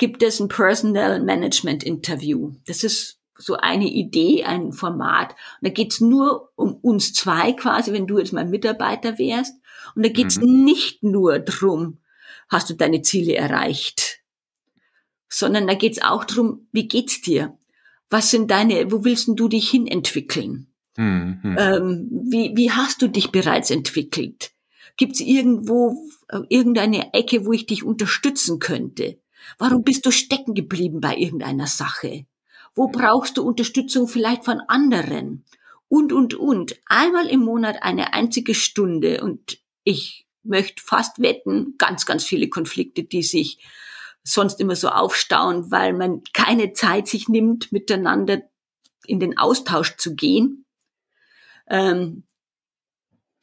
[0.01, 2.53] gibt es ein Personal Management Interview.
[2.67, 5.33] Das ist so eine Idee, ein Format.
[5.61, 9.53] Und da geht's nur um uns zwei quasi, wenn du jetzt mein Mitarbeiter wärst.
[9.95, 10.65] Und da geht's mhm.
[10.65, 11.99] nicht nur drum,
[12.49, 14.21] hast du deine Ziele erreicht,
[15.29, 17.59] sondern da geht's auch drum, wie geht's dir?
[18.09, 20.69] Was sind deine, wo willst du dich hin entwickeln?
[20.97, 21.57] Mhm.
[21.59, 24.53] Ähm, wie, wie hast du dich bereits entwickelt?
[24.97, 29.19] Gibt's irgendwo äh, irgendeine Ecke, wo ich dich unterstützen könnte?
[29.59, 32.27] Warum bist du stecken geblieben bei irgendeiner Sache?
[32.75, 35.45] Wo brauchst du Unterstützung vielleicht von anderen?
[35.89, 36.77] Und, und, und.
[36.87, 43.03] Einmal im Monat eine einzige Stunde und ich möchte fast wetten, ganz, ganz viele Konflikte,
[43.05, 43.59] die sich
[44.23, 48.43] sonst immer so aufstauen, weil man keine Zeit sich nimmt, miteinander
[49.05, 50.65] in den Austausch zu gehen.
[51.69, 52.25] Ähm,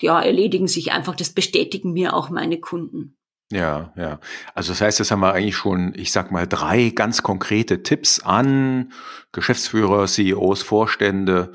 [0.01, 1.15] ja, erledigen sich einfach.
[1.15, 3.16] Das bestätigen mir auch meine Kunden.
[3.51, 4.19] Ja, ja.
[4.55, 8.19] Also das heißt, das haben wir eigentlich schon, ich sag mal, drei ganz konkrete Tipps
[8.19, 8.91] an
[9.31, 11.51] Geschäftsführer, CEOs, Vorstände.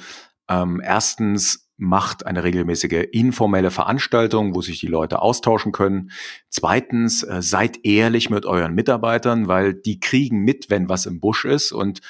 [0.48, 6.12] Ähm, erstens, macht eine regelmäßige informelle Veranstaltung, wo sich die Leute austauschen können.
[6.48, 11.44] Zweitens, äh, seid ehrlich mit euren Mitarbeitern, weil die kriegen mit, wenn was im Busch
[11.44, 11.72] ist.
[11.72, 12.00] Und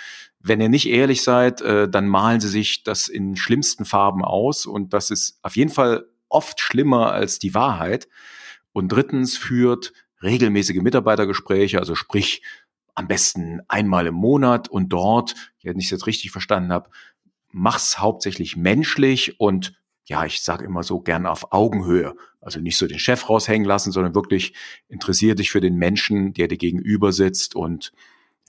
[0.41, 4.67] wenn ihr nicht ehrlich seid, äh, dann malen sie sich das in schlimmsten Farben aus.
[4.67, 8.09] Und das ist auf jeden Fall oft schlimmer als die Wahrheit.
[8.73, 12.43] Und drittens führt regelmäßige Mitarbeitergespräche, also sprich
[12.95, 16.91] am besten einmal im Monat und dort, wenn ich es jetzt richtig verstanden habe,
[17.51, 22.15] mach's hauptsächlich menschlich und ja, ich sage immer so gern auf Augenhöhe.
[22.41, 24.53] Also nicht so den Chef raushängen lassen, sondern wirklich
[24.89, 27.93] interessier dich für den Menschen, der dir gegenüber sitzt und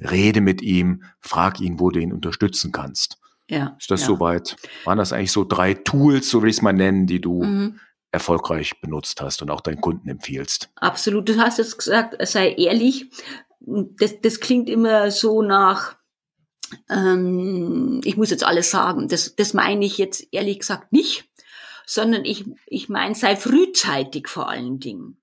[0.01, 3.19] rede mit ihm, frag ihn, wo du ihn unterstützen kannst.
[3.49, 3.75] Ja.
[3.79, 4.07] Ist das ja.
[4.07, 4.57] soweit?
[4.83, 7.79] Waren das eigentlich so drei Tools, so will ich es mal nennen, die du mhm
[8.13, 10.69] erfolgreich benutzt hast und auch deinen Kunden empfiehlst.
[10.75, 11.27] Absolut.
[11.27, 13.09] Du hast jetzt gesagt, sei ehrlich.
[13.59, 15.95] Das, das klingt immer so nach,
[16.89, 19.07] ähm, ich muss jetzt alles sagen.
[19.07, 21.27] Das, das meine ich jetzt ehrlich gesagt nicht,
[21.87, 25.17] sondern ich, ich meine, sei frühzeitig vor allen Dingen.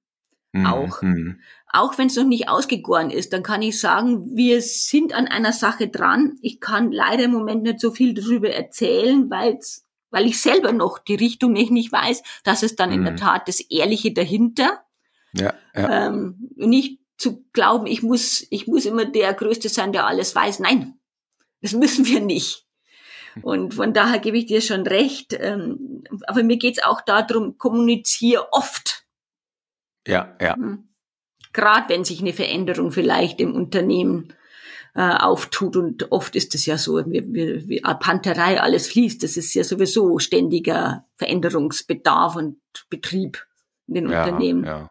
[0.53, 0.66] Mhm.
[0.66, 1.03] Auch.
[1.03, 1.40] Mhm.
[1.72, 5.53] Auch wenn es noch nicht ausgegoren ist, dann kann ich sagen, wir sind an einer
[5.53, 6.38] Sache dran.
[6.42, 10.73] Ich kann leider im Moment nicht so viel darüber erzählen, weil es weil ich selber
[10.73, 12.96] noch die Richtung nicht, nicht weiß, das ist dann mhm.
[12.96, 13.18] in der mhm.
[13.18, 14.85] Tat das Ehrliche dahinter.
[15.33, 16.09] Ja, ja.
[16.09, 20.59] Ähm, nicht zu glauben, ich muss, ich muss immer der Größte sein, der alles weiß.
[20.61, 20.99] Nein,
[21.62, 22.66] das müssen wir nicht.
[23.42, 25.37] Und von daher gebe ich dir schon recht.
[25.38, 29.05] Ähm, aber mir geht's auch darum, kommuniziere oft.
[30.07, 30.57] Ja, ja.
[30.57, 30.88] Mhm.
[31.53, 34.33] Gerade wenn sich eine Veränderung vielleicht im Unternehmen
[34.94, 35.76] äh, auftut.
[35.76, 39.22] Und oft ist es ja so, wie, wie, wie Panterei, alles fließt.
[39.22, 43.46] Das ist ja sowieso ständiger Veränderungsbedarf und Betrieb
[43.87, 44.64] in den ja, Unternehmen.
[44.64, 44.90] Ja.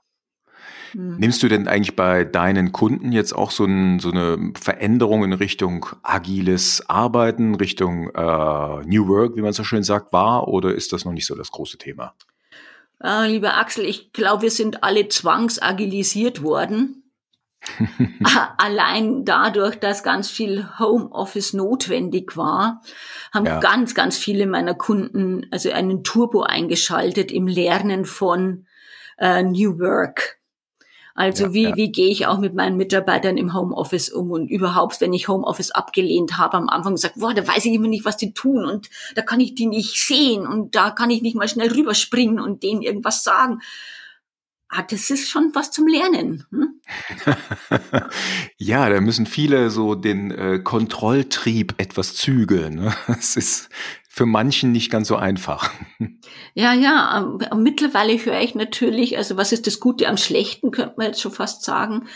[0.91, 1.17] Hm.
[1.17, 5.33] Nimmst du denn eigentlich bei deinen Kunden jetzt auch so, ein, so eine Veränderung in
[5.33, 10.93] Richtung agiles Arbeiten, Richtung äh, New Work, wie man so schön sagt, wahr oder ist
[10.93, 12.15] das noch nicht so das große Thema?
[13.01, 16.98] Äh, lieber Axel, ich glaube, wir sind alle zwangsagilisiert worden.
[18.57, 22.81] Allein dadurch, dass ganz viel Homeoffice notwendig war,
[23.33, 23.59] haben ja.
[23.59, 28.65] ganz, ganz viele meiner Kunden also einen Turbo eingeschaltet im Lernen von
[29.17, 30.39] äh, New Work.
[31.19, 31.75] Also ja, wie, ja.
[31.75, 35.71] wie gehe ich auch mit meinen Mitarbeitern im Homeoffice um und überhaupt, wenn ich Homeoffice
[35.71, 38.89] abgelehnt habe, am Anfang gesagt, boah, da weiß ich immer nicht, was die tun und
[39.15, 42.63] da kann ich die nicht sehen und da kann ich nicht mal schnell rüberspringen und
[42.63, 43.59] denen irgendwas sagen.
[44.71, 46.45] Ah, das ist schon was zum Lernen.
[46.51, 46.79] Hm?
[48.57, 52.75] ja, da müssen viele so den äh, Kontrolltrieb etwas zügeln.
[52.75, 52.93] Ne?
[53.07, 53.69] Es ist
[54.07, 55.71] für manchen nicht ganz so einfach.
[56.53, 60.95] Ja, ja, ähm, mittlerweile höre ich natürlich, also was ist das Gute am Schlechten, könnte
[60.97, 62.07] man jetzt schon fast sagen,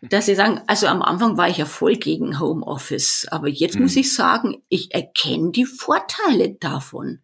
[0.00, 3.82] dass sie sagen, also am Anfang war ich ja voll gegen Homeoffice, aber jetzt mhm.
[3.82, 7.20] muss ich sagen, ich erkenne die Vorteile davon.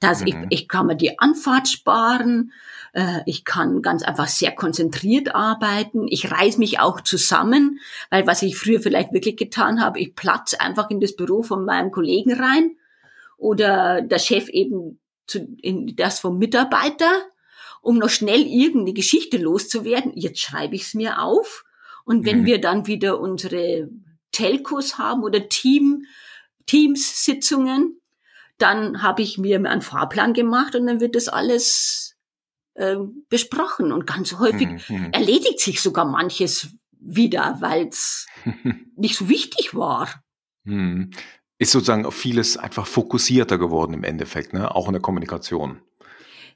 [0.00, 0.26] Dass mhm.
[0.26, 2.52] ich, ich kann mir die Anfahrt sparen,
[3.26, 7.80] ich kann ganz einfach sehr konzentriert arbeiten, ich reiß mich auch zusammen,
[8.10, 11.64] weil was ich früher vielleicht wirklich getan habe, ich platze einfach in das Büro von
[11.64, 12.76] meinem Kollegen rein
[13.36, 17.10] oder der Chef eben zu, in das vom Mitarbeiter,
[17.80, 20.12] um noch schnell irgendeine Geschichte loszuwerden.
[20.14, 21.64] Jetzt schreibe ich es mir auf.
[22.04, 22.46] Und wenn mhm.
[22.46, 23.88] wir dann wieder unsere
[24.32, 26.04] Telcos haben oder Team,
[26.66, 28.00] Teams-Sitzungen,
[28.58, 32.13] dann habe ich mir einen Fahrplan gemacht und dann wird das alles
[32.74, 32.96] äh,
[33.28, 33.92] besprochen.
[33.92, 35.10] Und ganz häufig mhm.
[35.12, 38.26] erledigt sich sogar manches wieder, weil es
[38.96, 40.08] nicht so wichtig war.
[40.64, 41.10] Mhm
[41.58, 44.74] ist sozusagen auf vieles einfach fokussierter geworden im Endeffekt, ne?
[44.74, 45.80] auch in der Kommunikation.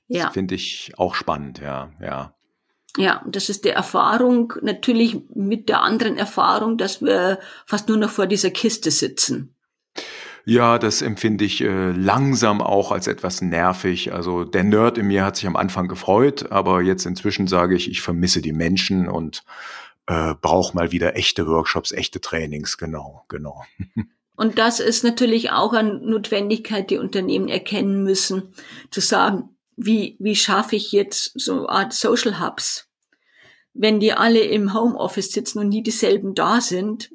[0.09, 0.25] Ja.
[0.25, 2.35] Das finde ich auch spannend, ja, ja.
[2.97, 8.11] Ja, das ist die Erfahrung, natürlich mit der anderen Erfahrung, dass wir fast nur noch
[8.11, 9.55] vor dieser Kiste sitzen.
[10.49, 14.15] Ja, das empfinde ich äh, langsam auch als etwas nervig.
[14.15, 17.91] Also der Nerd in mir hat sich am Anfang gefreut, aber jetzt inzwischen sage ich,
[17.91, 19.45] ich vermisse die Menschen und
[20.07, 22.79] äh, brauche mal wieder echte Workshops, echte Trainings.
[22.79, 23.63] Genau, genau.
[24.37, 28.55] Und das ist natürlich auch eine Notwendigkeit, die Unternehmen erkennen müssen,
[28.91, 32.89] zu sagen, wie, wie schaffe ich jetzt so eine Art Social Hubs?
[33.75, 37.11] Wenn die alle im Homeoffice sitzen und nie dieselben da sind,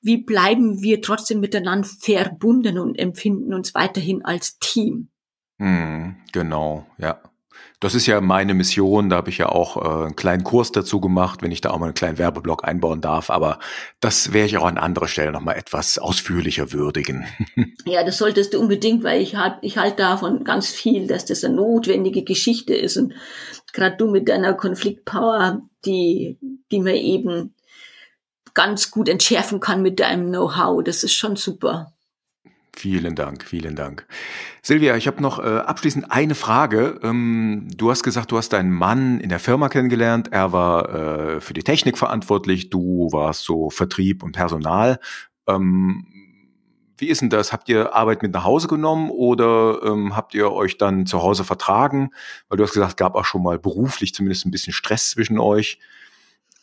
[0.00, 5.08] wie bleiben wir trotzdem miteinander verbunden und empfinden uns weiterhin als Team?
[5.58, 7.20] Hm, genau, ja.
[7.80, 9.08] Das ist ja meine Mission.
[9.08, 11.78] Da habe ich ja auch äh, einen kleinen Kurs dazu gemacht, wenn ich da auch
[11.78, 13.30] mal einen kleinen Werbeblock einbauen darf.
[13.30, 13.60] Aber
[14.00, 17.26] das werde ich auch an anderer Stelle nochmal etwas ausführlicher würdigen.
[17.84, 21.42] Ja, das solltest du unbedingt, weil ich halt, ich halte davon ganz viel, dass das
[21.42, 22.96] eine notwendige Geschichte ist.
[22.98, 23.14] Und
[23.72, 26.38] gerade du mit deiner Konfliktpower, die,
[26.70, 27.54] die man eben
[28.58, 31.92] ganz gut entschärfen kann mit deinem Know-how, das ist schon super.
[32.74, 34.04] Vielen Dank, vielen Dank.
[34.62, 36.98] Silvia, ich habe noch äh, abschließend eine Frage.
[37.04, 40.32] Ähm, du hast gesagt, du hast deinen Mann in der Firma kennengelernt.
[40.32, 42.68] Er war äh, für die Technik verantwortlich.
[42.68, 44.98] Du warst so Vertrieb und Personal.
[45.46, 46.04] Ähm,
[46.96, 47.52] wie ist denn das?
[47.52, 51.44] Habt ihr Arbeit mit nach Hause genommen oder ähm, habt ihr euch dann zu Hause
[51.44, 52.10] vertragen?
[52.48, 55.78] Weil du hast gesagt, gab auch schon mal beruflich zumindest ein bisschen Stress zwischen euch.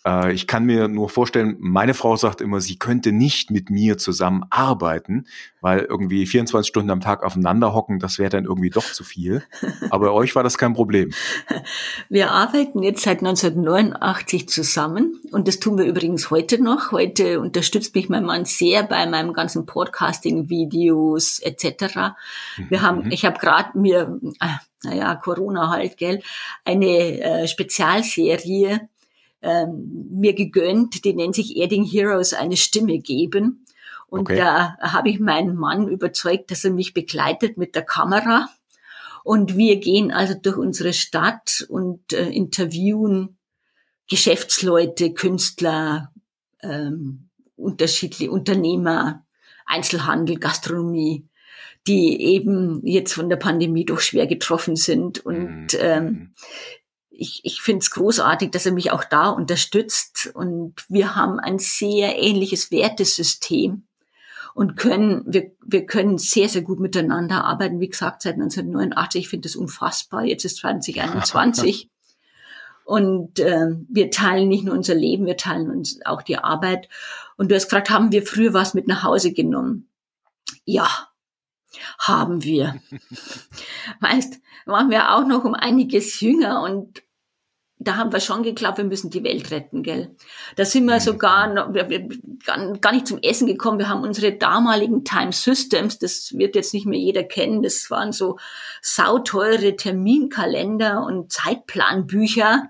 [0.05, 3.97] Äh, ich kann mir nur vorstellen, meine Frau sagt immer, sie könnte nicht mit mir
[3.97, 5.25] zusammen arbeiten,
[5.61, 9.43] weil irgendwie 24 Stunden am Tag aufeinander hocken, das wäre dann irgendwie doch zu viel.
[9.89, 11.11] Aber bei euch war das kein Problem.
[12.09, 16.91] Wir arbeiten jetzt seit 1989 zusammen und das tun wir übrigens heute noch.
[16.91, 22.15] Heute unterstützt mich mein Mann sehr bei meinem ganzen Podcasting-Videos etc.
[22.69, 23.11] Wir haben, mhm.
[23.11, 24.47] ich habe gerade mir, äh,
[24.83, 26.21] naja, Corona halt, gell,
[26.63, 28.87] eine äh, Spezialserie
[29.45, 33.65] ähm, mir gegönnt, die nennt sich Adding Heroes, eine Stimme geben.
[34.07, 34.37] Und okay.
[34.37, 38.49] da habe ich meinen Mann überzeugt, dass er mich begleitet mit der Kamera.
[39.23, 43.37] Und wir gehen also durch unsere Stadt und äh, interviewen
[44.09, 46.11] Geschäftsleute, Künstler,
[46.61, 49.25] ähm, unterschiedliche Unternehmer,
[49.65, 51.27] Einzelhandel, Gastronomie,
[51.87, 55.23] die eben jetzt von der Pandemie doch schwer getroffen sind.
[55.23, 55.79] Und mhm.
[55.79, 56.33] ähm,
[57.17, 60.31] ich, ich finde es großartig, dass er mich auch da unterstützt.
[60.33, 63.83] Und wir haben ein sehr ähnliches Wertesystem
[64.53, 67.79] und können, wir, wir können sehr, sehr gut miteinander arbeiten.
[67.79, 70.23] Wie gesagt, seit 1989, ich finde das unfassbar.
[70.23, 71.89] Jetzt ist 2021.
[72.85, 76.87] und äh, wir teilen nicht nur unser Leben, wir teilen uns auch die Arbeit.
[77.35, 79.89] Und du hast gefragt, haben wir früher was mit nach Hause genommen?
[80.63, 80.87] Ja,
[81.99, 82.75] haben wir.
[84.01, 87.03] weißt, waren wir auch noch um einiges jünger und
[87.77, 90.15] da haben wir schon geglaubt, wir müssen die Welt retten, gell.
[90.55, 90.99] Da sind wir mhm.
[91.01, 92.07] sogar noch, wir, wir,
[92.79, 93.79] gar nicht zum Essen gekommen.
[93.79, 98.11] Wir haben unsere damaligen Time Systems, das wird jetzt nicht mehr jeder kennen, das waren
[98.11, 98.37] so
[98.81, 102.69] sauteure Terminkalender und Zeitplanbücher.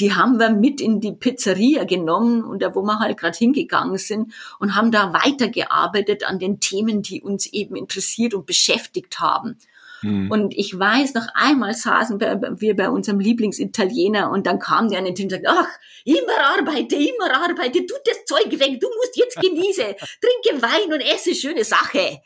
[0.00, 3.98] Die haben wir mit in die Pizzeria genommen und da, wo wir halt gerade hingegangen
[3.98, 9.56] sind und haben da weitergearbeitet an den Themen, die uns eben interessiert und beschäftigt haben.
[10.04, 10.30] Mhm.
[10.30, 15.06] Und ich weiß, noch einmal saßen wir bei unserem Lieblingsitaliener und dann kam der an
[15.06, 15.68] den Tisch und sagte, ach,
[16.04, 19.84] immer arbeite, immer arbeite, tu das Zeug weg, du musst jetzt genießen,
[20.20, 22.18] trinke Wein und esse schöne Sache.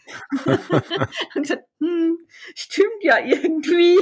[1.35, 2.19] und gesagt, hm,
[2.55, 3.99] stimmt ja irgendwie.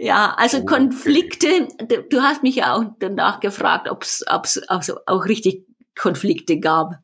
[0.00, 0.66] Ja, also okay.
[0.66, 1.68] Konflikte,
[2.08, 5.66] du hast mich ja auch danach gefragt, ob es also auch richtig
[5.96, 7.02] Konflikte gab.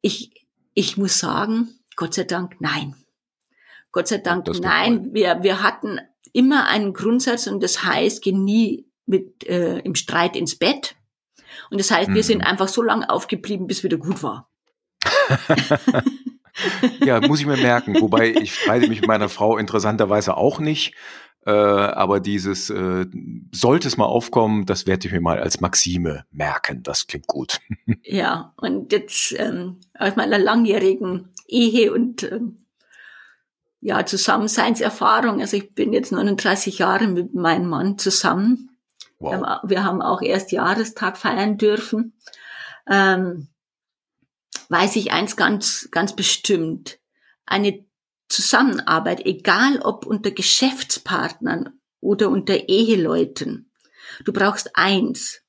[0.00, 2.94] Ich, ich muss sagen, Gott sei Dank, nein.
[3.90, 5.12] Gott sei Dank, nein.
[5.12, 5.98] Wir, wir hatten
[6.32, 10.94] immer einen Grundsatz und das heißt, geh nie mit, äh, im Streit ins Bett.
[11.70, 12.14] Und das heißt, mhm.
[12.14, 14.48] wir sind einfach so lange aufgeblieben, bis wieder gut war.
[17.04, 18.00] ja, muss ich mir merken.
[18.00, 20.94] Wobei ich streite mich mit meiner Frau interessanterweise auch nicht.
[21.44, 23.06] Äh, aber dieses äh,
[23.50, 26.82] sollte es mal aufkommen, das werde ich mir mal als Maxime merken.
[26.82, 27.60] Das klingt gut.
[28.04, 32.58] Ja, und jetzt ähm, aus meiner langjährigen Ehe und ähm,
[33.80, 38.70] ja, Zusammenseinserfahrung, also ich bin jetzt 39 Jahre mit meinem Mann zusammen.
[39.18, 39.60] Wow.
[39.64, 42.14] Wir, haben, auch erst Jahrestag feiern dürfen.
[42.88, 43.48] Ähm,
[44.72, 46.98] weiß ich eins ganz, ganz bestimmt.
[47.46, 47.84] Eine
[48.28, 53.70] Zusammenarbeit, egal ob unter Geschäftspartnern oder unter Eheleuten.
[54.24, 55.42] Du brauchst eins.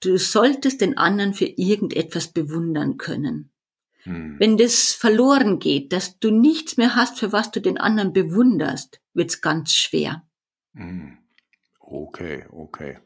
[0.00, 3.50] Du solltest den anderen für irgendetwas bewundern können.
[4.02, 4.36] Hm.
[4.38, 9.00] Wenn das verloren geht, dass du nichts mehr hast, für was du den anderen bewunderst,
[9.14, 10.24] wird's ganz schwer.
[10.74, 11.18] Hm.
[11.80, 12.98] Okay, okay.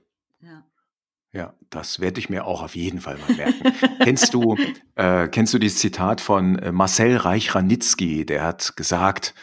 [1.33, 1.55] Ja.
[1.71, 3.73] Das werde ich mir auch auf jeden Fall mal merken.
[4.01, 4.57] kennst du,
[4.95, 8.27] äh, kennst du dieses Zitat von äh, Marcel Reich-Ranitzky?
[8.27, 9.35] Der hat gesagt,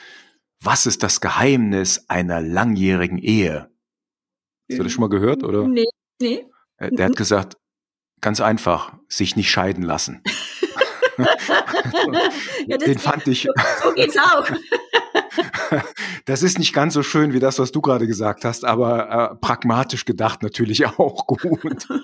[0.61, 3.71] was ist das Geheimnis einer langjährigen Ehe?
[4.69, 5.67] Hast du das schon mal gehört, oder?
[5.67, 5.87] Nee,
[6.21, 6.45] nee.
[6.77, 7.57] Äh, der hat gesagt,
[8.21, 10.21] ganz einfach, sich nicht scheiden lassen.
[12.67, 13.41] ja, Den fand ich.
[13.43, 13.51] So,
[13.83, 14.47] so geht's auch.
[16.29, 19.35] Das ist nicht ganz so schön wie das, was du gerade gesagt hast, aber äh,
[19.37, 21.87] pragmatisch gedacht natürlich auch gut.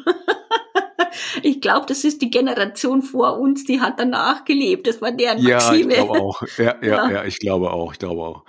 [1.41, 4.87] Ich glaube, das ist die Generation vor uns, die hat danach gelebt.
[4.87, 5.93] Das war deren Maxime.
[5.93, 6.41] Ja, ich glaube auch.
[6.57, 7.93] Ja, ja, ja, ich glaube auch.
[7.93, 8.45] Ich glaube auch.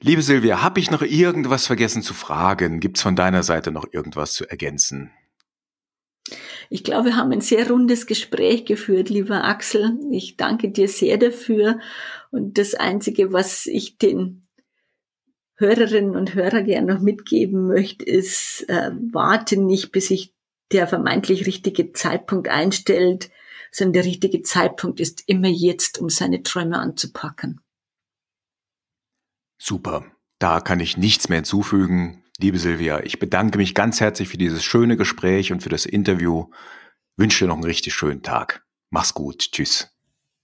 [0.00, 2.80] Liebe Silvia, habe ich noch irgendwas vergessen zu fragen?
[2.80, 5.10] Gibt es von deiner Seite noch irgendwas zu ergänzen?
[6.70, 9.98] Ich glaube, wir haben ein sehr rundes Gespräch geführt, lieber Axel.
[10.10, 11.78] Ich danke dir sehr dafür.
[12.30, 14.47] Und das Einzige, was ich den
[15.58, 20.32] Hörerinnen und Hörer gerne noch mitgeben möchte, ist, äh, warte nicht, bis sich
[20.70, 23.30] der vermeintlich richtige Zeitpunkt einstellt,
[23.72, 27.60] sondern der richtige Zeitpunkt ist immer jetzt, um seine Träume anzupacken.
[29.60, 30.06] Super.
[30.38, 32.22] Da kann ich nichts mehr hinzufügen.
[32.38, 36.46] Liebe Silvia, ich bedanke mich ganz herzlich für dieses schöne Gespräch und für das Interview.
[37.16, 38.64] Wünsche dir noch einen richtig schönen Tag.
[38.90, 39.50] Mach's gut.
[39.50, 39.90] Tschüss.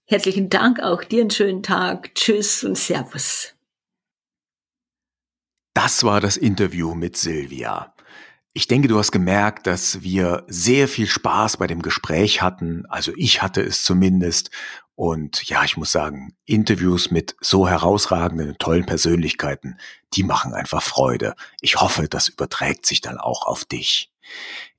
[0.05, 2.13] Herzlichen Dank auch dir einen schönen Tag.
[2.15, 3.54] Tschüss und Servus.
[5.75, 7.93] Das war das Interview mit Silvia.
[8.53, 12.85] Ich denke, du hast gemerkt, dass wir sehr viel Spaß bei dem Gespräch hatten.
[12.87, 14.51] Also ich hatte es zumindest.
[14.95, 19.77] Und ja, ich muss sagen, Interviews mit so herausragenden, tollen Persönlichkeiten,
[20.13, 21.35] die machen einfach Freude.
[21.59, 24.09] Ich hoffe, das überträgt sich dann auch auf dich.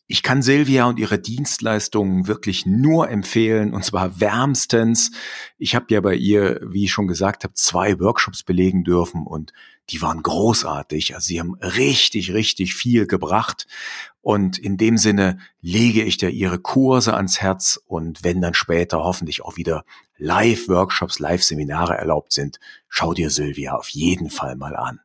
[0.08, 5.10] Ich kann Silvia und ihre Dienstleistungen wirklich nur empfehlen, und zwar wärmstens.
[5.58, 9.52] Ich habe ja bei ihr, wie ich schon gesagt habe, zwei Workshops belegen dürfen und
[9.90, 11.16] die waren großartig.
[11.16, 13.66] Also sie haben richtig, richtig viel gebracht.
[14.20, 18.98] Und in dem Sinne lege ich dir ihre Kurse ans Herz und wenn dann später
[18.98, 19.84] hoffentlich auch wieder
[20.18, 25.00] Live-Workshops, Live-Seminare erlaubt sind, schau dir Sylvia auf jeden Fall mal an.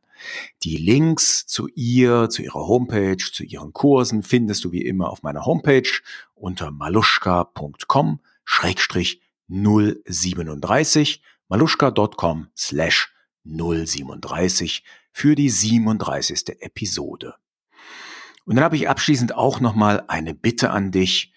[0.62, 5.22] Die Links zu ihr, zu ihrer Homepage, zu ihren Kursen findest du wie immer auf
[5.22, 5.88] meiner Homepage
[6.34, 13.12] unter maluschka.com schrägstrich 037 maluschka.com slash
[13.44, 16.62] 037 für die 37.
[16.62, 17.34] Episode.
[18.44, 21.32] Und dann habe ich abschließend auch nochmal eine Bitte an dich.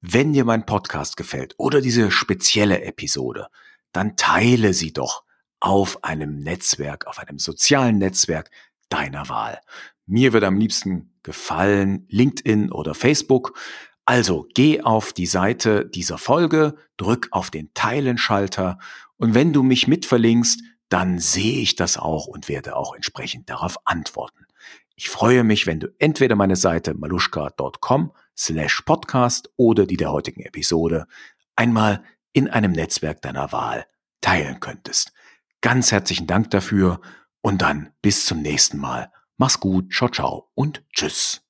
[0.00, 3.48] Wenn dir mein Podcast gefällt oder diese spezielle Episode,
[3.92, 5.24] dann teile sie doch
[5.60, 8.50] auf einem Netzwerk, auf einem sozialen Netzwerk
[8.88, 9.60] deiner Wahl.
[10.06, 13.58] Mir wird am liebsten gefallen, LinkedIn oder Facebook.
[14.04, 18.78] Also geh auf die Seite dieser Folge, drück auf den Teilen-Schalter
[19.18, 23.76] und wenn du mich mitverlinkst, dann sehe ich das auch und werde auch entsprechend darauf
[23.84, 24.46] antworten.
[24.94, 30.40] Ich freue mich, wenn du entweder meine Seite maluschka.com slash podcast oder die der heutigen
[30.40, 31.06] Episode
[31.54, 32.02] einmal
[32.32, 33.86] in einem Netzwerk deiner Wahl
[34.20, 35.12] teilen könntest.
[35.60, 37.00] Ganz herzlichen Dank dafür
[37.40, 39.10] und dann bis zum nächsten Mal.
[39.36, 41.47] Mach's gut, ciao, ciao und tschüss.